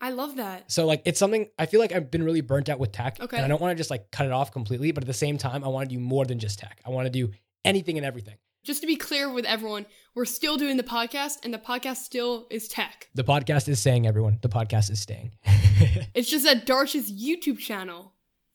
[0.00, 0.70] I love that.
[0.72, 3.36] So like it's something I feel like I've been really burnt out with tech, Okay.
[3.36, 4.90] and I don't want to just like cut it off completely.
[4.92, 6.80] But at the same time, I want to do more than just tech.
[6.86, 7.30] I want to do
[7.64, 8.34] anything and everything.
[8.64, 12.46] Just to be clear with everyone, we're still doing the podcast and the podcast still
[12.50, 13.08] is tech.
[13.14, 15.32] The podcast is saying, everyone, the podcast is staying.
[16.14, 18.12] It's just that Darsh's YouTube channel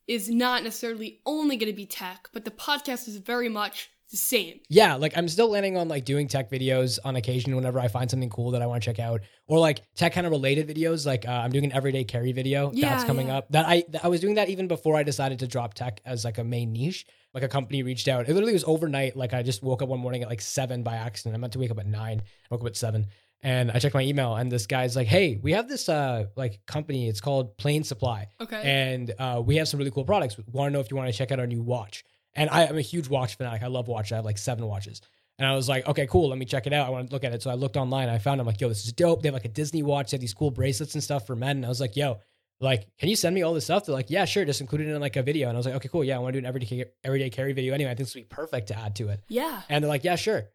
[0.07, 4.17] is not necessarily only going to be tech, but the podcast is very much the
[4.17, 4.59] same.
[4.69, 8.09] yeah, like I'm still planning on like doing tech videos on occasion whenever I find
[8.09, 11.05] something cool that I want to check out, or like tech kind of related videos.
[11.05, 13.37] Like uh, I'm doing an everyday carry video Yeah, that's coming yeah.
[13.37, 13.51] up.
[13.51, 16.23] That I that I was doing that even before I decided to drop tech as
[16.25, 17.05] like a main niche.
[17.33, 18.27] Like a company reached out.
[18.27, 19.15] It literally was overnight.
[19.15, 21.35] Like I just woke up one morning at like seven by accident.
[21.35, 22.21] I meant to wake up at nine.
[22.21, 23.07] I woke up at seven.
[23.43, 26.59] And I checked my email, and this guy's like, "Hey, we have this uh like
[26.65, 27.07] company.
[27.07, 28.59] It's called Plain Supply, Okay.
[28.63, 30.37] and uh, we have some really cool products.
[30.51, 32.03] Want to know if you want to check out our new watch?
[32.37, 33.63] And I am a huge watch fanatic.
[33.63, 34.13] I love watches.
[34.13, 35.01] I have like seven watches.
[35.39, 36.29] And I was like, okay, cool.
[36.29, 36.87] Let me check it out.
[36.87, 37.43] I want to look at it.
[37.43, 38.07] So I looked online.
[38.09, 38.39] I found.
[38.39, 39.21] I'm like, yo, this is dope.
[39.21, 40.11] They have like a Disney watch.
[40.11, 41.57] They have these cool bracelets and stuff for men.
[41.57, 42.19] And I was like, yo,
[42.59, 43.85] like, can you send me all this stuff?
[43.85, 44.45] They're like, yeah, sure.
[44.45, 45.47] Just include it in like a video.
[45.49, 46.03] And I was like, okay, cool.
[46.03, 47.91] Yeah, I want to do an everyday everyday carry video anyway.
[47.91, 49.21] I think this would be perfect to add to it.
[49.27, 49.61] yeah.
[49.69, 50.45] And they're like, yeah, sure.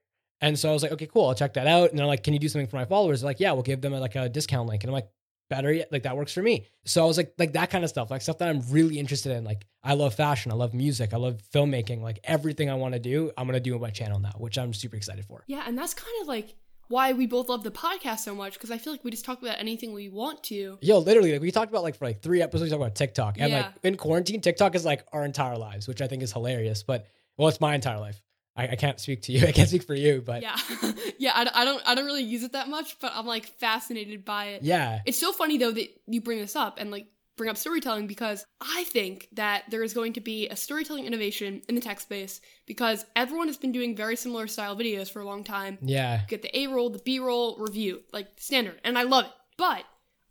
[0.40, 1.28] And so I was like, okay, cool.
[1.28, 1.90] I'll check that out.
[1.90, 3.20] And they're like, can you do something for my followers?
[3.20, 4.82] They're like, yeah, we'll give them a, like a discount link.
[4.82, 5.08] And I'm like,
[5.52, 6.66] better yet, like that works for me.
[6.86, 9.32] So I was like, like that kind of stuff, like stuff that I'm really interested
[9.32, 9.44] in.
[9.44, 12.00] Like I love fashion, I love music, I love filmmaking.
[12.00, 14.72] Like everything I want to do, I'm gonna do on my channel now, which I'm
[14.72, 15.44] super excited for.
[15.46, 16.56] Yeah, and that's kind of like
[16.88, 19.42] why we both love the podcast so much because I feel like we just talk
[19.42, 20.78] about anything we want to.
[20.80, 23.36] Yo, literally, like we talked about like for like three episodes, we talked about TikTok,
[23.38, 26.82] and like in quarantine, TikTok is like our entire lives, which I think is hilarious.
[26.82, 28.22] But well, it's my entire life.
[28.56, 29.46] I, I can't speak to you.
[29.46, 30.56] I can't speak for you, but Yeah,
[31.18, 31.32] yeah.
[31.34, 34.46] I, I don't I don't really use it that much, but I'm like fascinated by
[34.46, 34.62] it.
[34.62, 37.06] yeah, It's so funny though that you bring this up and like
[37.38, 41.62] bring up storytelling because I think that there is going to be a storytelling innovation
[41.66, 45.24] in the tech space because everyone has been doing very similar style videos for a
[45.24, 45.78] long time.
[45.80, 49.24] yeah, You get the A roll, the B roll, review, like standard, and I love
[49.24, 49.30] it.
[49.56, 49.84] But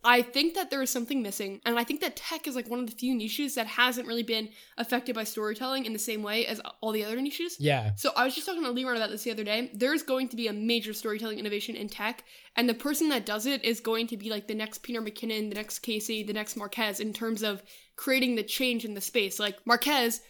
[0.04, 2.80] I think that there is something missing, and I think that tech is like one
[2.80, 6.44] of the few niches that hasn't really been affected by storytelling in the same way
[6.46, 7.56] as all the other niches.
[7.60, 9.70] yeah, So I was just talking to Leroy about this the other day.
[9.74, 12.24] There's going to be a major storytelling innovation in tech,
[12.56, 15.48] and the person that does it is going to be like the next Peter McKinnon,
[15.48, 17.62] the next Casey, the next Marques in terms of
[17.96, 19.38] creating the change in the space.
[19.38, 20.20] Like Marques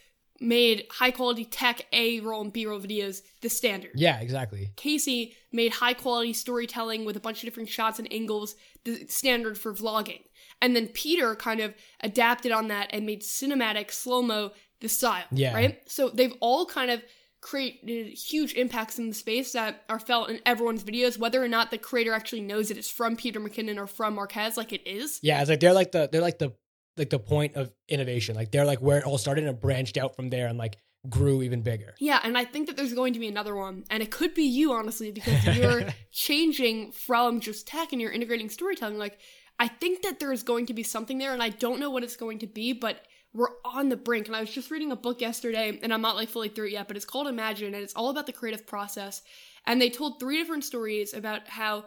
[0.43, 3.93] made high quality tech A roll and B roll videos the standard.
[3.95, 4.71] yeah, exactly.
[4.77, 9.57] Casey made high quality storytelling with a bunch of different shots and angles, the standard
[9.57, 10.23] for vlogging.
[10.61, 15.25] And then Peter kind of adapted on that and made cinematic slow mo the style.
[15.31, 15.55] Yeah.
[15.55, 15.81] Right?
[15.87, 17.03] So they've all kind of
[17.41, 21.71] created huge impacts in the space that are felt in everyone's videos, whether or not
[21.71, 24.87] the creator actually knows that it is from Peter McKinnon or from Marques, like it
[24.87, 25.19] is.
[25.23, 26.53] Yeah, it's like they're like the they're like the
[26.97, 28.35] like the point of innovation.
[28.35, 30.77] Like they're like where it all started and branched out from there and like
[31.09, 31.95] grew even bigger.
[31.99, 34.45] Yeah, and I think that there's going to be another one, and it could be
[34.45, 38.99] you, honestly, because you're changing from just tech and you're integrating storytelling.
[38.99, 39.19] Like,
[39.59, 42.05] I think that there is going to be something there, and I don't know what
[42.05, 44.27] it's going to be, but we're on the brink.
[44.27, 46.73] And I was just reading a book yesterday, and I'm not like fully through it
[46.73, 49.23] yet, but it's called Imagine, and it's all about the creative process.
[49.67, 51.85] And they told three different stories about how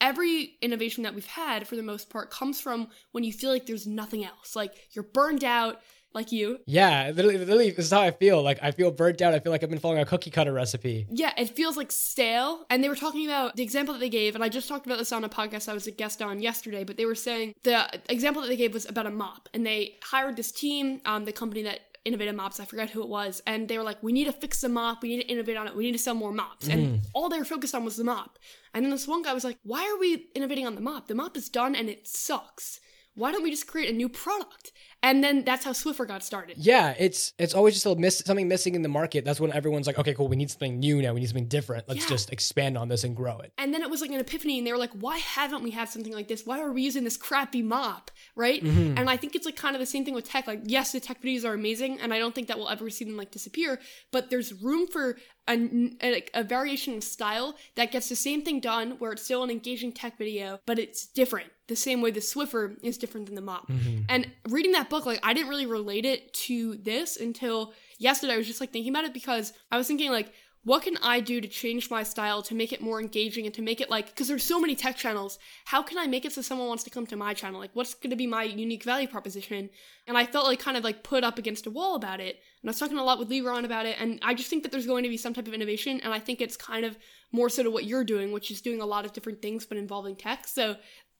[0.00, 3.66] every innovation that we've had, for the most part, comes from when you feel like
[3.66, 4.56] there's nothing else.
[4.56, 5.80] Like, you're burned out,
[6.16, 6.58] like you.
[6.66, 8.42] Yeah, literally, literally, this is how I feel.
[8.42, 9.34] Like I feel burnt out.
[9.34, 11.06] I feel like I've been following a cookie cutter recipe.
[11.10, 12.64] Yeah, it feels like stale.
[12.70, 14.98] And they were talking about the example that they gave, and I just talked about
[14.98, 18.00] this on a podcast I was a guest on yesterday, but they were saying the
[18.08, 19.48] example that they gave was about a mop.
[19.52, 23.08] And they hired this team, um, the company that innovated mops, I forget who it
[23.08, 25.56] was, and they were like, We need to fix the mop, we need to innovate
[25.56, 26.68] on it, we need to sell more mops.
[26.68, 26.96] And mm-hmm.
[27.14, 28.38] all they were focused on was the mop.
[28.72, 31.08] And then this one guy was like, Why are we innovating on the mop?
[31.08, 32.80] The mop is done and it sucks.
[33.14, 34.72] Why don't we just create a new product?
[35.02, 36.56] And then that's how Swiffer got started.
[36.58, 39.24] Yeah, it's it's always just a miss something missing in the market.
[39.24, 41.12] That's when everyone's like, okay, cool, we need something new now.
[41.14, 41.88] We need something different.
[41.88, 42.08] Let's Yeah.
[42.08, 43.52] just expand on this and grow it.
[43.58, 45.88] And then it was like an epiphany, and they were like, why haven't we had
[45.88, 46.44] something like this?
[46.44, 48.10] Why are we using this crappy mop?
[48.34, 48.64] Right?
[48.64, 48.98] Mm-hmm.
[48.98, 50.46] And I think it's like kind of the same thing with tech.
[50.46, 53.04] Like, yes, the tech videos are amazing, and I don't think that we'll ever see
[53.04, 53.78] them like disappear,
[54.10, 58.58] but there's room for a, a, a variation of style that gets the same thing
[58.58, 61.50] done where it's still an engaging tech video, but it's different.
[61.68, 63.68] The same way the Swiffer is different than the mop.
[63.68, 64.02] Mm-hmm.
[64.08, 68.34] And reading that book, like, I didn't really relate it to this until yesterday.
[68.34, 70.32] I was just like thinking about it because I was thinking, like,
[70.66, 73.62] what can I do to change my style to make it more engaging and to
[73.62, 75.38] make it like because there's so many tech channels.
[75.64, 77.60] How can I make it so someone wants to come to my channel?
[77.60, 79.70] Like what's going to be my unique value proposition?
[80.08, 82.40] And I felt like kind of like put up against a wall about it.
[82.62, 84.72] And I was talking a lot with Leron about it and I just think that
[84.72, 86.98] there's going to be some type of innovation and I think it's kind of
[87.30, 89.78] more so to what you're doing, which is doing a lot of different things but
[89.78, 90.48] involving tech.
[90.48, 90.74] So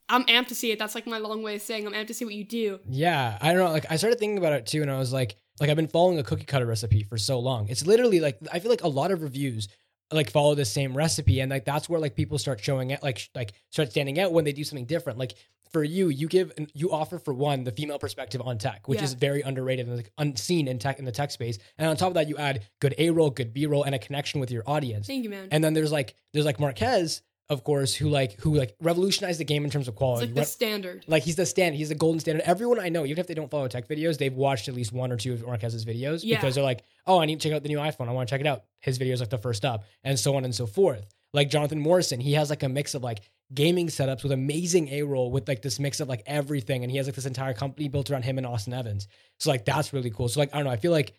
[0.09, 0.79] I'm amped to see it.
[0.79, 2.79] That's like my long way of saying I'm amped to see what you do.
[2.88, 3.71] Yeah, I don't know.
[3.73, 6.19] Like I started thinking about it too, and I was like, like I've been following
[6.19, 7.69] a cookie cutter recipe for so long.
[7.69, 9.69] It's literally like I feel like a lot of reviews
[10.12, 13.29] like follow the same recipe, and like that's where like people start showing it, like
[13.35, 15.19] like start standing out when they do something different.
[15.19, 15.35] Like
[15.73, 19.05] for you, you give you offer for one the female perspective on tech, which Yeah.
[19.07, 21.59] is very underrated and like unseen in tech in the tech space.
[21.77, 23.99] And on top of that, you add good A roll, good B roll, and a
[23.99, 25.09] connection with your audience.
[25.09, 25.49] Thank you, man.
[25.51, 29.45] And then there's like there's like Marques, of course, who like who like revolutionized the
[29.45, 30.27] game in terms of it's quality.
[30.27, 31.05] like the standard.
[31.07, 31.77] like he's the standard.
[31.77, 32.43] He's the golden standard.
[32.45, 35.13] Everyone I know, even if they don't follow tech videos, they've watched at least one
[35.13, 36.37] or two of Marques's videos Yeah.
[36.39, 38.09] because they're like, "Oh, I need to check out the new iPhone.
[38.09, 40.45] I want to check it out." His videos like the first up, and so on
[40.45, 41.07] and so forth.
[41.33, 43.21] Like Jonathan Morrison, he has like a mix of like
[43.55, 46.97] gaming setups with amazing A roll with like this mix of like everything, and he
[46.97, 49.07] has like this entire company built around him and Austin Evans.
[49.39, 50.29] So like that's really cool.
[50.29, 51.13] So like I don't know, I feel like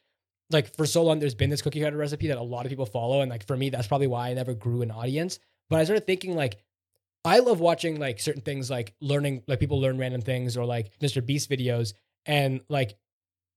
[0.49, 2.85] like for so long there's been this cookie cutter recipe that a lot of people
[2.85, 5.39] follow, and like for me that's probably why I never grew an audience.
[5.69, 6.57] But I started thinking like
[7.25, 10.97] I love watching like certain things like learning like people learn random things or like
[10.99, 11.25] Mr.
[11.25, 11.93] Beast videos
[12.25, 12.95] and like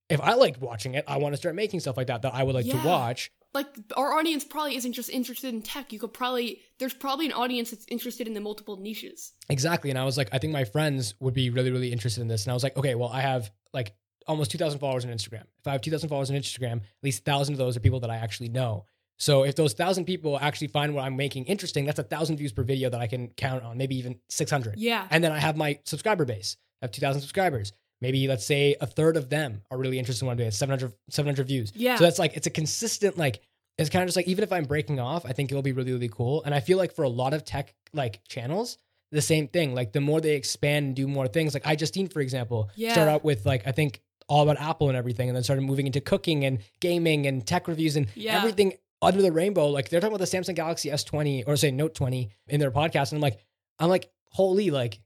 [0.08, 2.42] if I like watching it, I want to start making stuff like that that I
[2.42, 2.80] would like Yeah.
[2.82, 3.30] to watch.
[3.54, 5.92] like our audience probably isn't just interested in tech.
[5.92, 9.32] You could probably there's probably an audience that's interested in the multiple niches.
[9.48, 9.90] Exactly.
[9.90, 12.44] And I was like, I think my friends would be really, really interested in this.
[12.44, 13.94] And I was like, okay, well, I have like
[14.26, 15.44] almost 2,000 followers on Instagram.
[15.60, 18.10] If I have 2,000 followers on Instagram, at least 1,000 of those are people that
[18.10, 18.84] I actually know.
[19.20, 22.52] So if those 1,000 people actually find what I'm making interesting, that's a 1,000 views
[22.52, 24.78] per video that I can count on, maybe even 600.
[24.78, 25.06] Yeah.
[25.10, 26.56] And then I have my subscriber base.
[26.80, 27.72] I have 2,000 subscribers.
[28.00, 30.48] Maybe let's say a third of them are really interested in what I'm doing.
[30.48, 31.70] It's 700, 700 views.
[31.76, 31.96] Yeah.
[31.96, 33.40] So that's like, it's a consistent, like,
[33.76, 35.92] it's kind of just like, even if I'm breaking off, I think it'll be really,
[35.92, 36.42] really cool.
[36.44, 38.78] And I feel like for a lot of tech, like channels,
[39.12, 39.74] the same thing.
[39.74, 42.92] Like the more they expand and do more things, like iJustine, for example, Yeah.
[42.92, 45.86] start out with like, I think all about Apple and everything, and then started moving
[45.86, 48.38] into cooking and gaming and tech reviews and Yeah.
[48.38, 49.68] everything under the rainbow.
[49.68, 53.12] Like they're talking about the Samsung Galaxy S20 or say Note 20 in their podcast.
[53.12, 53.38] And I'm like,
[53.78, 55.00] I'm like, holy, like,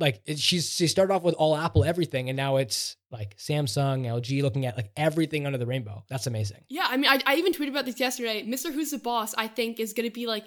[0.00, 4.06] like it, she's she started off with all Apple everything, and now it's like Samsung,
[4.06, 6.04] LG, looking at like everything under the rainbow.
[6.08, 6.64] That's amazing.
[6.68, 8.44] Yeah, I mean, I, I even tweeted about this yesterday.
[8.46, 10.44] Mrwhosetheboss, I think, is going to be like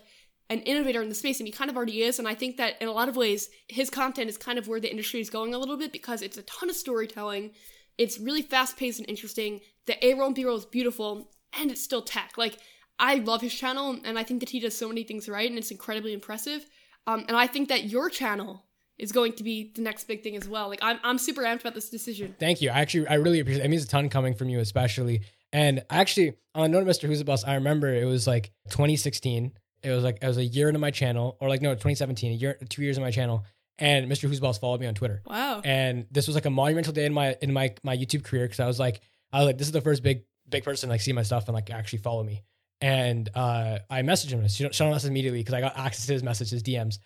[0.50, 2.20] an innovator in the space, and he kind of already is.
[2.20, 4.80] And I think that in a lot of ways, his content is kind of where
[4.80, 7.52] the industry is going a little bit because it's a ton of storytelling.
[7.98, 9.60] It's really fast paced and interesting.
[9.86, 12.38] The A roll and B roll is beautiful, and it's still tech.
[12.38, 12.58] Like,
[13.00, 15.58] I love his channel, and I think that he does so many things right, and
[15.58, 16.66] it's incredibly impressive.
[17.08, 18.66] Um, and I think that your channel
[19.02, 20.70] is going to be the next big thing as well.
[20.70, 22.36] Like, I'm, I'm super amped about this decision.
[22.40, 22.70] Thank you.
[22.70, 23.66] I actually, I really appreciate it.
[23.66, 25.22] It means a ton coming from you, especially.
[25.52, 29.54] And actually, on a note of Mrwhosetheboss, I remember it was like 2016.
[29.82, 32.36] It was like, it was a year into my channel, or like, no, 2017, a
[32.36, 33.44] year, two years in my channel.
[33.80, 35.24] And Mrwhosetheboss followed me on Twitter.
[35.26, 35.62] Wow.
[35.64, 38.48] And this was like a monumental day in my, in my, my YouTube career.
[38.48, 39.02] Cause I was like,
[39.34, 41.48] I was like, this is the first big, big person to like see my stuff
[41.48, 42.44] and like actually follow me.
[42.82, 46.24] And uh, I messaged him, shut him message immediately because I got access to his
[46.24, 46.98] messages, DMs.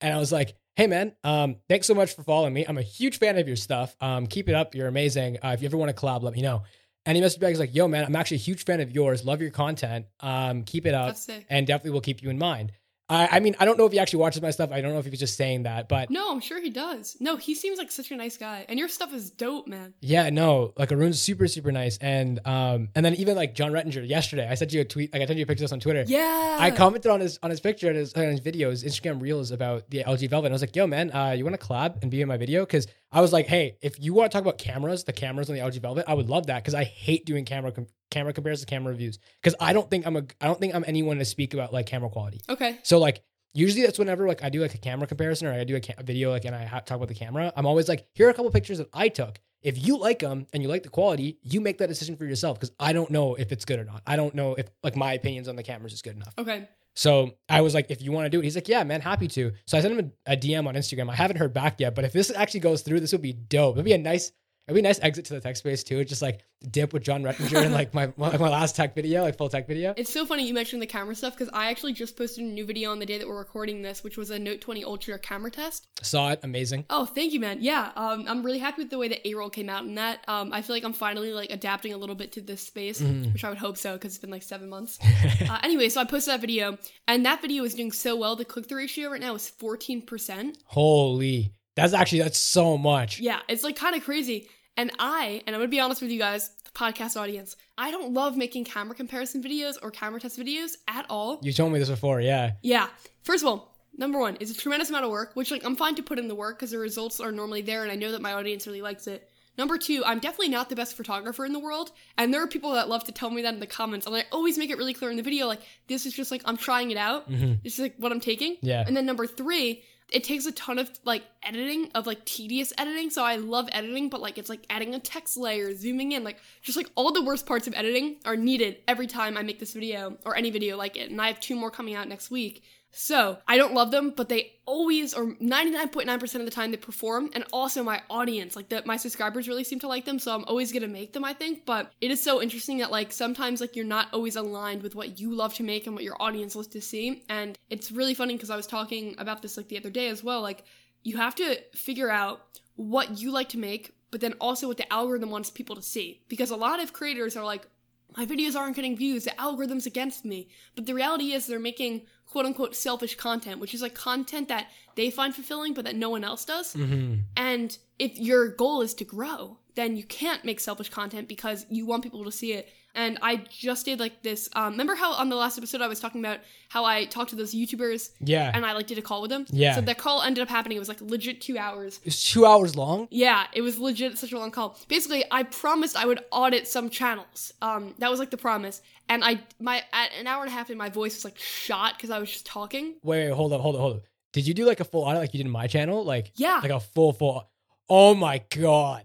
[0.00, 2.64] And I was like, hey man, um, thanks so much for following me.
[2.68, 3.96] I'm a huge fan of your stuff.
[4.00, 4.74] Um, keep it up.
[4.74, 5.38] You're amazing.
[5.42, 6.62] Uh, if you ever want to collab, let me know.
[7.06, 9.24] And he messaged back, he's like, yo man, I'm actually a huge fan of yours.
[9.24, 10.06] Love your content.
[10.20, 11.16] Um, keep it up
[11.48, 12.72] and definitely will keep you in mind.
[13.08, 14.70] I, I mean, I don't know if he actually watches my stuff.
[14.72, 17.16] I don't know if he was just saying that, but No, I'm sure he does.
[17.20, 19.94] No, he seems like such a nice guy, and your stuff is dope, man.
[20.00, 21.98] yeah, no, like Arun's super, super nice.
[21.98, 25.22] And um, and then even like Jon Rettinger yesterday, I sent you a tweet, like
[25.22, 26.04] I sent you a picture of this on Twitter.
[26.06, 29.52] Yeah, I commented on his on his picture and his, on his videos, Instagram reels
[29.52, 30.46] about the LG Velvet.
[30.46, 32.36] And I was like, "Yo, man, uh, you want to collab and be in my
[32.36, 35.48] video?" Because I was like, "Hey, if you want to talk about cameras, the cameras
[35.48, 38.32] on the LG Velvet, I would love that." Because I hate doing camera com- camera
[38.32, 39.18] comparisons, camera reviews.
[39.42, 41.86] Because I don't think I'm a I don't think I'm anyone to speak about like
[41.86, 42.40] camera quality.
[42.48, 42.78] Okay.
[42.82, 43.22] So like
[43.54, 45.94] usually that's whenever like I do like a camera comparison or I do a, ca-
[45.98, 47.52] a video like and I ha- talk about the camera.
[47.56, 49.40] I'm always like, here are a couple pictures that I took.
[49.62, 52.58] If you like them and you like the quality, you make that decision for yourself
[52.60, 54.02] because I don't know if it's good or not.
[54.06, 56.34] I don't know if like my opinions on the cameras is good enough.
[56.38, 56.68] Okay.
[56.94, 59.28] So I was like, if you want to do it, he's like, yeah, man, happy
[59.28, 59.52] to.
[59.66, 61.10] So I sent him a, a DM on Instagram.
[61.10, 63.76] I haven't heard back yet, but if this actually goes through, this would be dope.
[63.76, 64.32] It'd be a nice,
[64.66, 66.00] it'd be a nice exit to the tech space too.
[66.00, 69.22] It's just like dip with Jon Rettinger in like my my my last tech video,
[69.22, 69.94] like full tech video.
[69.96, 72.66] It's so funny you mentioned the camera stuff because I actually just posted a new
[72.66, 75.50] video on the day that we're recording this, which was a Note 20 Ultra camera
[75.50, 75.86] test.
[76.02, 76.84] Saw it, amazing.
[76.90, 77.58] Oh, thank you, man.
[77.60, 80.20] Yeah, um, I'm really happy with the way that A-roll came out in that.
[80.28, 83.44] Um, I feel like I'm finally like adapting a little bit to this space, which
[83.44, 84.98] I would hope so because it's been like seven months.
[85.48, 86.76] uh, anyway, so I posted that video,
[87.06, 88.34] and that video is doing so well.
[88.36, 90.56] The click-through ratio right now is 14%.
[90.64, 93.20] Holy, that's actually that's so much.
[93.20, 94.48] Yeah, it's like kind of crazy.
[94.76, 98.12] And I, and I'm gonna be honest with you guys, the podcast audience, I don't
[98.12, 101.40] love making camera comparison videos or camera test videos at all.
[101.42, 102.52] You told me this before, yeah.
[102.62, 102.88] Yeah.
[103.22, 105.94] First of all, number one, it's a tremendous amount of work, which like I'm fine
[105.94, 108.20] to put in the work because the results are normally there and I know that
[108.20, 109.30] my audience really likes it.
[109.58, 112.72] Number two, I'm definitely not the best photographer in the world, and there are people
[112.72, 114.92] that love to tell me that in the comments, and I always make it really
[114.92, 117.30] clear in the video, like this is just like I'm trying it out.
[117.30, 117.54] Mm-hmm.
[117.64, 118.58] This is like what I'm taking.
[118.60, 118.84] Yeah.
[118.86, 119.82] And then number three,
[120.12, 123.10] it takes a ton of like editing of like tedious editing.
[123.10, 126.38] So I love editing, but like it's like adding a text layer, zooming in, like
[126.62, 129.72] just like all the worst parts of editing are needed every time I make this
[129.72, 131.10] video or any video like it.
[131.10, 132.62] And I have two more coming out next week.
[132.98, 137.28] So I don't love them, but they always or 99.9% of the time they perform.
[137.34, 140.18] And also my audience, like that my subscribers really seem to like them.
[140.18, 141.66] So I'm always gonna make them, I think.
[141.66, 145.20] But it is so interesting that like sometimes like you're not always aligned with what
[145.20, 147.22] you love to make and what your audience loves to see.
[147.28, 150.24] And it's really funny because I was talking about this like the other day as
[150.24, 150.40] well.
[150.40, 150.64] Like
[151.02, 154.90] you have to figure out what you like to make, but then also what the
[154.90, 156.22] algorithm wants people to see.
[156.28, 157.68] Because a lot of creators are like,
[158.16, 160.48] my videos aren't getting views, the algorithm's against me.
[160.74, 164.68] But the reality is they're making quote unquote selfish content, which is like content that
[164.94, 166.74] they find fulfilling but that no one else does.
[166.74, 167.20] Mm-hmm.
[167.36, 171.86] And if your goal is to grow, then you can't make selfish content because you
[171.86, 172.68] want people to see it.
[172.96, 174.48] And I just did like this.
[174.54, 177.36] Um, remember how on the last episode I was talking about how I talked to
[177.36, 178.50] those YouTubers Yeah.
[178.52, 179.46] and I like did a call with them?
[179.50, 179.74] Yeah.
[179.76, 180.76] So that call ended up happening.
[180.76, 182.00] It was like legit two hours.
[182.04, 183.06] It's two hours long.
[183.10, 184.78] Yeah, it was legit such a long call.
[184.88, 187.52] Basically, I promised I would audit some channels.
[187.62, 188.82] Um, that was like the promise.
[189.08, 191.94] And I my at an hour and a half in my voice was like shot
[191.96, 192.94] because I was just talking.
[193.04, 194.02] Wait, wait, hold up, hold up, hold up.
[194.32, 196.02] Did you do like a full audit like you did in my channel?
[196.04, 196.60] Like Yeah.
[196.62, 197.48] like a full full
[197.88, 199.04] Oh my god.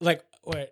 [0.00, 0.68] Like wait,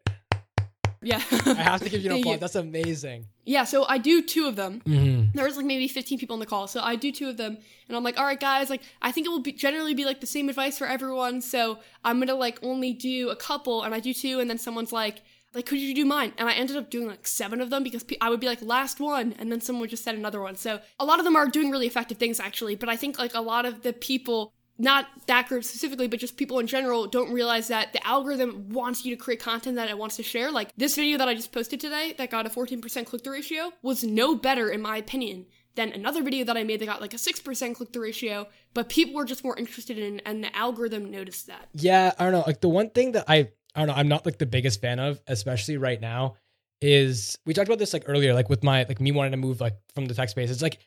[1.07, 1.23] Yeah.
[1.47, 2.35] I have to give you an applause.
[2.35, 2.41] you.
[2.41, 3.27] That's amazing.
[3.45, 4.83] Yeah, so I do two of them.
[4.85, 5.37] Mm-hmm.
[5.37, 7.57] There was like maybe 15 people on the call, so I do two of them,
[7.89, 10.21] and I'm like, all right, guys, like I think it will be generally be like
[10.21, 14.01] the same advice for everyone, so I'm gonna like only do a couple, and I
[14.01, 15.23] do two, and then someone's like,
[15.55, 16.33] like, could you do mine?
[16.39, 18.61] And I ended up doing like seven of them because pe- I would be like
[18.61, 20.57] last one, and then someone would just said another one.
[20.57, 23.35] So a lot of them are doing really effective things actually, but I think like
[23.35, 24.53] a lot of the people.
[24.79, 29.05] Not that group specifically, but just people in general don't realize that the algorithm wants
[29.05, 30.51] you to create content that it wants to share.
[30.51, 33.73] Like this video that I just posted today that got a 14% click through ratio
[33.83, 37.15] was no better, in my opinion, than another video that I made that got like
[37.15, 41.11] a 6% click through ratio, but people were just more interested in, and the algorithm
[41.11, 41.69] noticed that.
[41.75, 42.45] Yeah, I don't know.
[42.47, 44.99] Like the one thing that I I don't know, I'm not like the biggest fan
[44.99, 46.37] of, especially right now,
[46.81, 49.61] is we talked about this like earlier, like with my like me wanting to move
[49.61, 50.51] like from the tech space.
[50.51, 50.79] It's like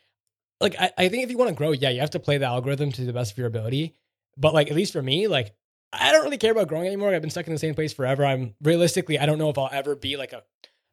[0.60, 2.46] like I, I think if you want to grow, yeah, you have to play the
[2.46, 3.96] algorithm to the best of your ability.
[4.38, 5.54] But like at least for me, like
[5.92, 7.14] I don't really care about growing anymore.
[7.14, 8.26] I've been stuck in the same place forever.
[8.26, 10.44] I'm realistically, I don't know if I'll ever be like a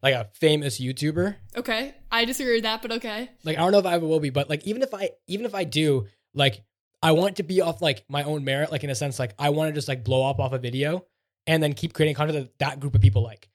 [0.02, 1.36] like a famous YouTuber.
[1.56, 3.30] Okay, I disagree with that, but okay.
[3.44, 5.46] Like I don't know if I ever will be, but like even if I even
[5.46, 6.62] if I do, like
[7.02, 9.50] I want to be off like my own merit, like in a sense, like I
[9.50, 11.04] want to just like blow up off a video
[11.46, 13.48] and then keep creating content that that group of people like.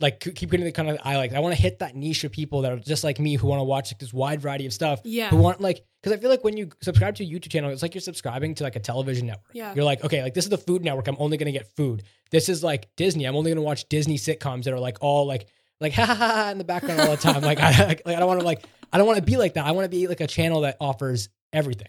[0.00, 1.32] Like keep creating the kind of I like.
[1.32, 3.58] I want to hit that niche of people that are just like me who want
[3.58, 5.00] to watch like this wide variety of stuff.
[5.04, 5.30] Yeah.
[5.30, 7.82] Who want like because I feel like when you subscribe to a YouTube channel, it's
[7.82, 9.50] like you're subscribing to like a television network.
[9.52, 9.74] Yeah.
[9.74, 11.08] You're like, okay, like this is the Food Network.
[11.08, 12.04] I'm only gonna get food.
[12.30, 13.24] This is like Disney.
[13.24, 15.48] I'm only gonna watch Disney sitcoms that are like all like
[15.80, 17.42] like ha ha ha ha in the background all the time.
[17.42, 19.54] like I like, like I don't want to like I don't want to be like
[19.54, 19.66] that.
[19.66, 21.88] I want to be like a channel that offers everything.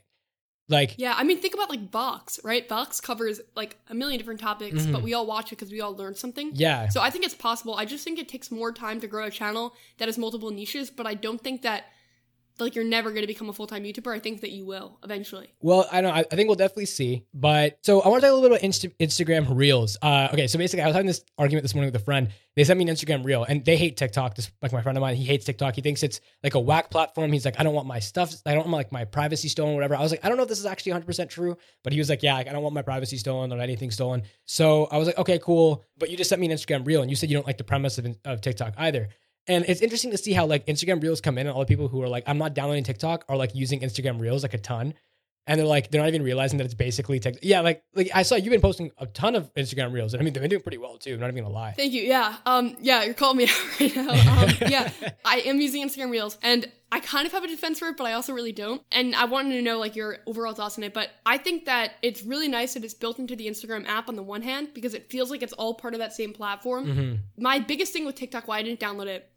[0.69, 2.67] Like Yeah, I mean, think about like Vox, right?
[2.69, 4.91] Vox covers like a million different topics, Mhm.
[4.94, 6.52] but we all watch it because we all learn something.
[6.54, 7.75] yeah, So I think it's possible.
[7.75, 10.89] I just think it takes more time to grow a channel that has multiple niches,
[10.89, 11.85] but I don't think that
[12.62, 14.13] like you're never going to become a full time YouTuber.
[14.13, 15.53] I think that you will eventually.
[15.62, 16.10] Well, I know.
[16.10, 17.25] I, I think we'll definitely see.
[17.33, 19.97] But so I want to talk a little bit about Insta- Instagram Reels.
[20.01, 22.29] Uh, okay, so basically, I was having this argument this morning with a friend.
[22.55, 24.35] They sent me an Instagram Reel, and they hate TikTok.
[24.35, 25.75] Just like my friend of mine, he hates TikTok.
[25.75, 27.31] He thinks it's like a whack platform.
[27.31, 28.33] He's like, I don't want my stuff.
[28.45, 29.95] I don't want like my privacy stolen, whatever.
[29.95, 31.99] I was like, I don't know if this is actually 100 percent true, but he
[31.99, 34.23] was like, Yeah, like, I don't want my privacy stolen or anything stolen.
[34.45, 35.85] So I was like, Okay, cool.
[35.97, 37.63] But you just sent me an Instagram Reel, and you said you don't like the
[37.63, 39.10] premise of, of TikTok either.
[39.50, 41.87] And it's interesting to see how like Instagram Reels come in and all the people
[41.87, 44.93] who are like, I'm not downloading TikTok are like using Instagram Reels like a ton.
[45.47, 47.43] And they're like, they're not even realizing that it's basically TikTok.
[47.43, 50.13] Yeah, like like I saw you've been posting a ton of Instagram Reels.
[50.13, 51.15] And I mean they've been doing pretty well too.
[51.15, 51.71] I'm not even gonna lie.
[51.71, 52.04] Thank you.
[52.04, 52.35] Yeah.
[52.45, 52.77] Um.
[52.79, 53.04] Yeah.
[53.04, 54.43] You're calling me out right now.
[54.43, 54.91] Um, yeah.
[55.25, 58.06] I am using Instagram Reels, and I kind of have a defense for it, but
[58.06, 58.83] I also really don't.
[58.91, 60.93] And I wanted to know like your overall thoughts on it.
[60.93, 64.15] But I think that it's really nice that it's built into the Instagram app on
[64.15, 66.85] the one hand because it feels like it's all part of that same platform.
[66.85, 67.43] Mm-hmm.
[67.43, 69.31] My biggest thing with TikTok, why I didn't download it,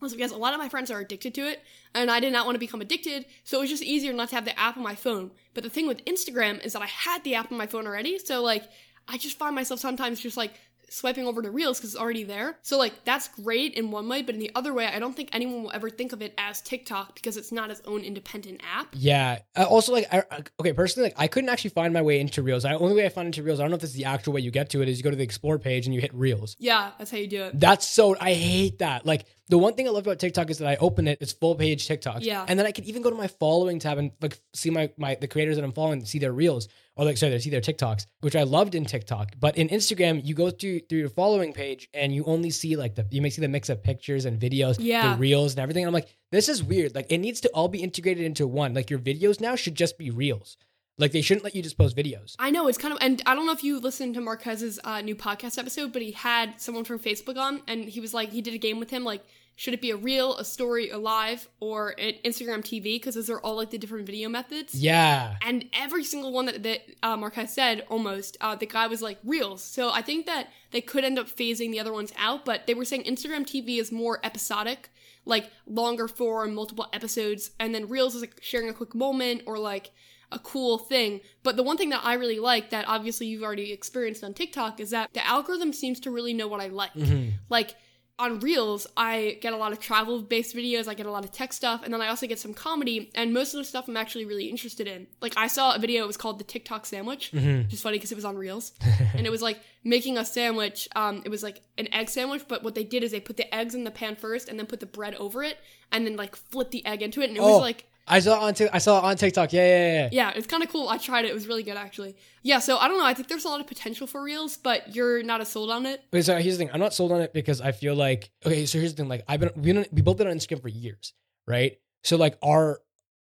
[0.00, 1.62] was because a lot of my friends are addicted to it,
[1.94, 4.34] and I did not want to become addicted, so it was just easier not to
[4.36, 5.30] have the app on my phone.
[5.54, 8.18] But the thing with Instagram is that I had the app on my phone already,
[8.18, 8.64] so like
[9.08, 10.52] I just find myself sometimes just like
[10.92, 12.58] swiping over to Reels because it's already there.
[12.62, 15.28] So like that's great in one way, but in the other way, I don't think
[15.32, 18.88] anyone will ever think of it as TikTok because it's not its own independent app.
[18.92, 19.38] Yeah.
[19.56, 22.42] Uh, also, like, I, I- okay, personally, like, I couldn't actually find my way into
[22.42, 22.64] Reels.
[22.64, 24.32] The only way I found into Reels, I don't know if this is the actual
[24.32, 26.12] way you get to it, is you go to the Explore page and you hit
[26.12, 26.56] Reels.
[26.58, 27.60] Yeah, that's how you do it.
[27.60, 29.06] That's so I hate that.
[29.06, 31.54] Like the one thing I love about TikTok is that I open it, it's full
[31.54, 32.22] page TikTok.
[32.22, 32.44] Yeah.
[32.48, 35.16] And then I can even go to my following tab and like see my my
[35.20, 38.36] the creators that I'm following, see their reels or like sorry, see their TikToks, which
[38.36, 39.32] I loved in TikTok.
[39.38, 42.94] But in Instagram, you go through through your following page and you only see like
[42.94, 45.12] the you may see the mix of pictures and videos, Yeah.
[45.14, 45.84] the reels and everything.
[45.84, 46.94] And I'm like, this is weird.
[46.94, 48.72] Like it needs to all be integrated into one.
[48.72, 50.56] Like your videos now should just be reels.
[51.00, 52.36] Like they shouldn't let you just post videos.
[52.38, 55.00] I know it's kind of, and I don't know if you listened to Marques's uh,
[55.00, 58.42] new podcast episode, but he had someone from Facebook on, and he was like, he
[58.42, 59.24] did a game with him, like,
[59.56, 62.94] should it be a reel, a story, a live, or an Instagram TV?
[62.94, 64.74] Because those are all like the different video methods.
[64.74, 65.36] Yeah.
[65.42, 69.18] And every single one that, that uh, Marquez said, almost, uh, the guy was like
[69.22, 69.62] reels.
[69.62, 72.72] So I think that they could end up phasing the other ones out, but they
[72.72, 74.88] were saying Instagram TV is more episodic,
[75.26, 79.58] like longer form, multiple episodes, and then reels is like sharing a quick moment or
[79.58, 79.90] like
[80.32, 81.20] a cool thing.
[81.42, 84.80] But the one thing that I really like that obviously you've already experienced on TikTok
[84.80, 86.92] is that the algorithm seems to really know what I like.
[86.94, 87.30] Mm-hmm.
[87.48, 87.74] Like
[88.18, 91.32] on Reels, I get a lot of travel based videos, I get a lot of
[91.32, 93.96] tech stuff, and then I also get some comedy, and most of the stuff I'm
[93.96, 95.06] actually really interested in.
[95.22, 97.62] Like I saw a video, it was called the TikTok sandwich, Mm-hmm.
[97.62, 98.72] which is funny because it was on Reels.
[99.16, 100.86] and it was like making a sandwich.
[100.94, 103.52] Um, it was like an egg sandwich, but what they did is they put the
[103.54, 105.56] eggs in the pan first and then put the bread over it
[105.90, 107.28] and then like flip the egg into it.
[107.30, 107.52] And it Oh.
[107.54, 109.52] was like I saw it on Tik- I saw it on TikTok.
[109.52, 110.08] Yeah, yeah, yeah.
[110.12, 110.88] yeah, it's kind of cool.
[110.88, 111.30] I tried it.
[111.30, 112.16] It was really good, actually.
[112.42, 113.04] Yeah, so I don't know.
[113.04, 115.86] I think there's a lot of potential for Reels, but you're not as sold on
[115.86, 116.02] it.
[116.12, 116.70] Okay, so here's the thing.
[116.74, 118.66] I'm not sold on it because I feel like okay.
[118.66, 119.08] So here's the thing.
[119.08, 121.14] Like I've been we, we both been on Instagram for years,
[121.46, 121.78] right?
[122.04, 122.80] So like our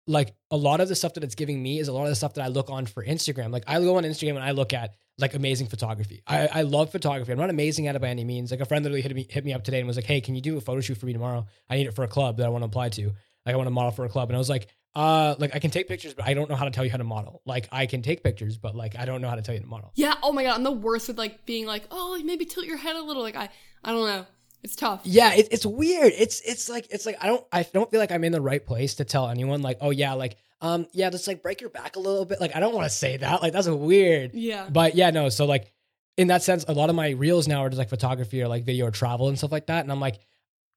[0.08, 2.16] like a lot of the stuff that it's giving me is a lot of the
[2.16, 3.52] stuff that I look on for Instagram.
[3.52, 6.22] Like I go on Instagram and I look at like amazing photography.
[6.26, 7.30] I, I love photography.
[7.30, 8.50] I'm not amazing at it by any means.
[8.50, 10.34] Like a friend literally hit me hit me up today and was like, "Hey, can
[10.34, 11.46] you do a photo shoot for me tomorrow?
[11.68, 13.12] I need it for a club that I want to apply to.
[13.44, 15.58] Like I want to model for a club." And I was like, "Uh, like I
[15.58, 17.42] can take pictures, but I don't know how to tell you how to model.
[17.44, 19.66] Like I can take pictures, but like I don't know how to tell you to
[19.66, 20.14] model." Yeah.
[20.22, 22.96] Oh my god, I'm the worst with like being like, oh, maybe tilt your head
[22.96, 23.22] a little.
[23.22, 23.48] Like I,
[23.84, 24.26] I don't know.
[24.64, 25.02] It's tough.
[25.04, 26.12] Yeah, it, it's weird.
[26.16, 28.64] It's it's like it's like I don't I don't feel like I'm in the right
[28.64, 31.94] place to tell anyone like oh yeah like um yeah just like break your back
[31.96, 34.34] a little bit like I don't want to say that like that's weird.
[34.34, 34.68] Yeah.
[34.68, 35.72] But yeah no so like
[36.16, 38.64] in that sense a lot of my reels now are just like photography or like
[38.64, 40.18] video or travel and stuff like that and I'm like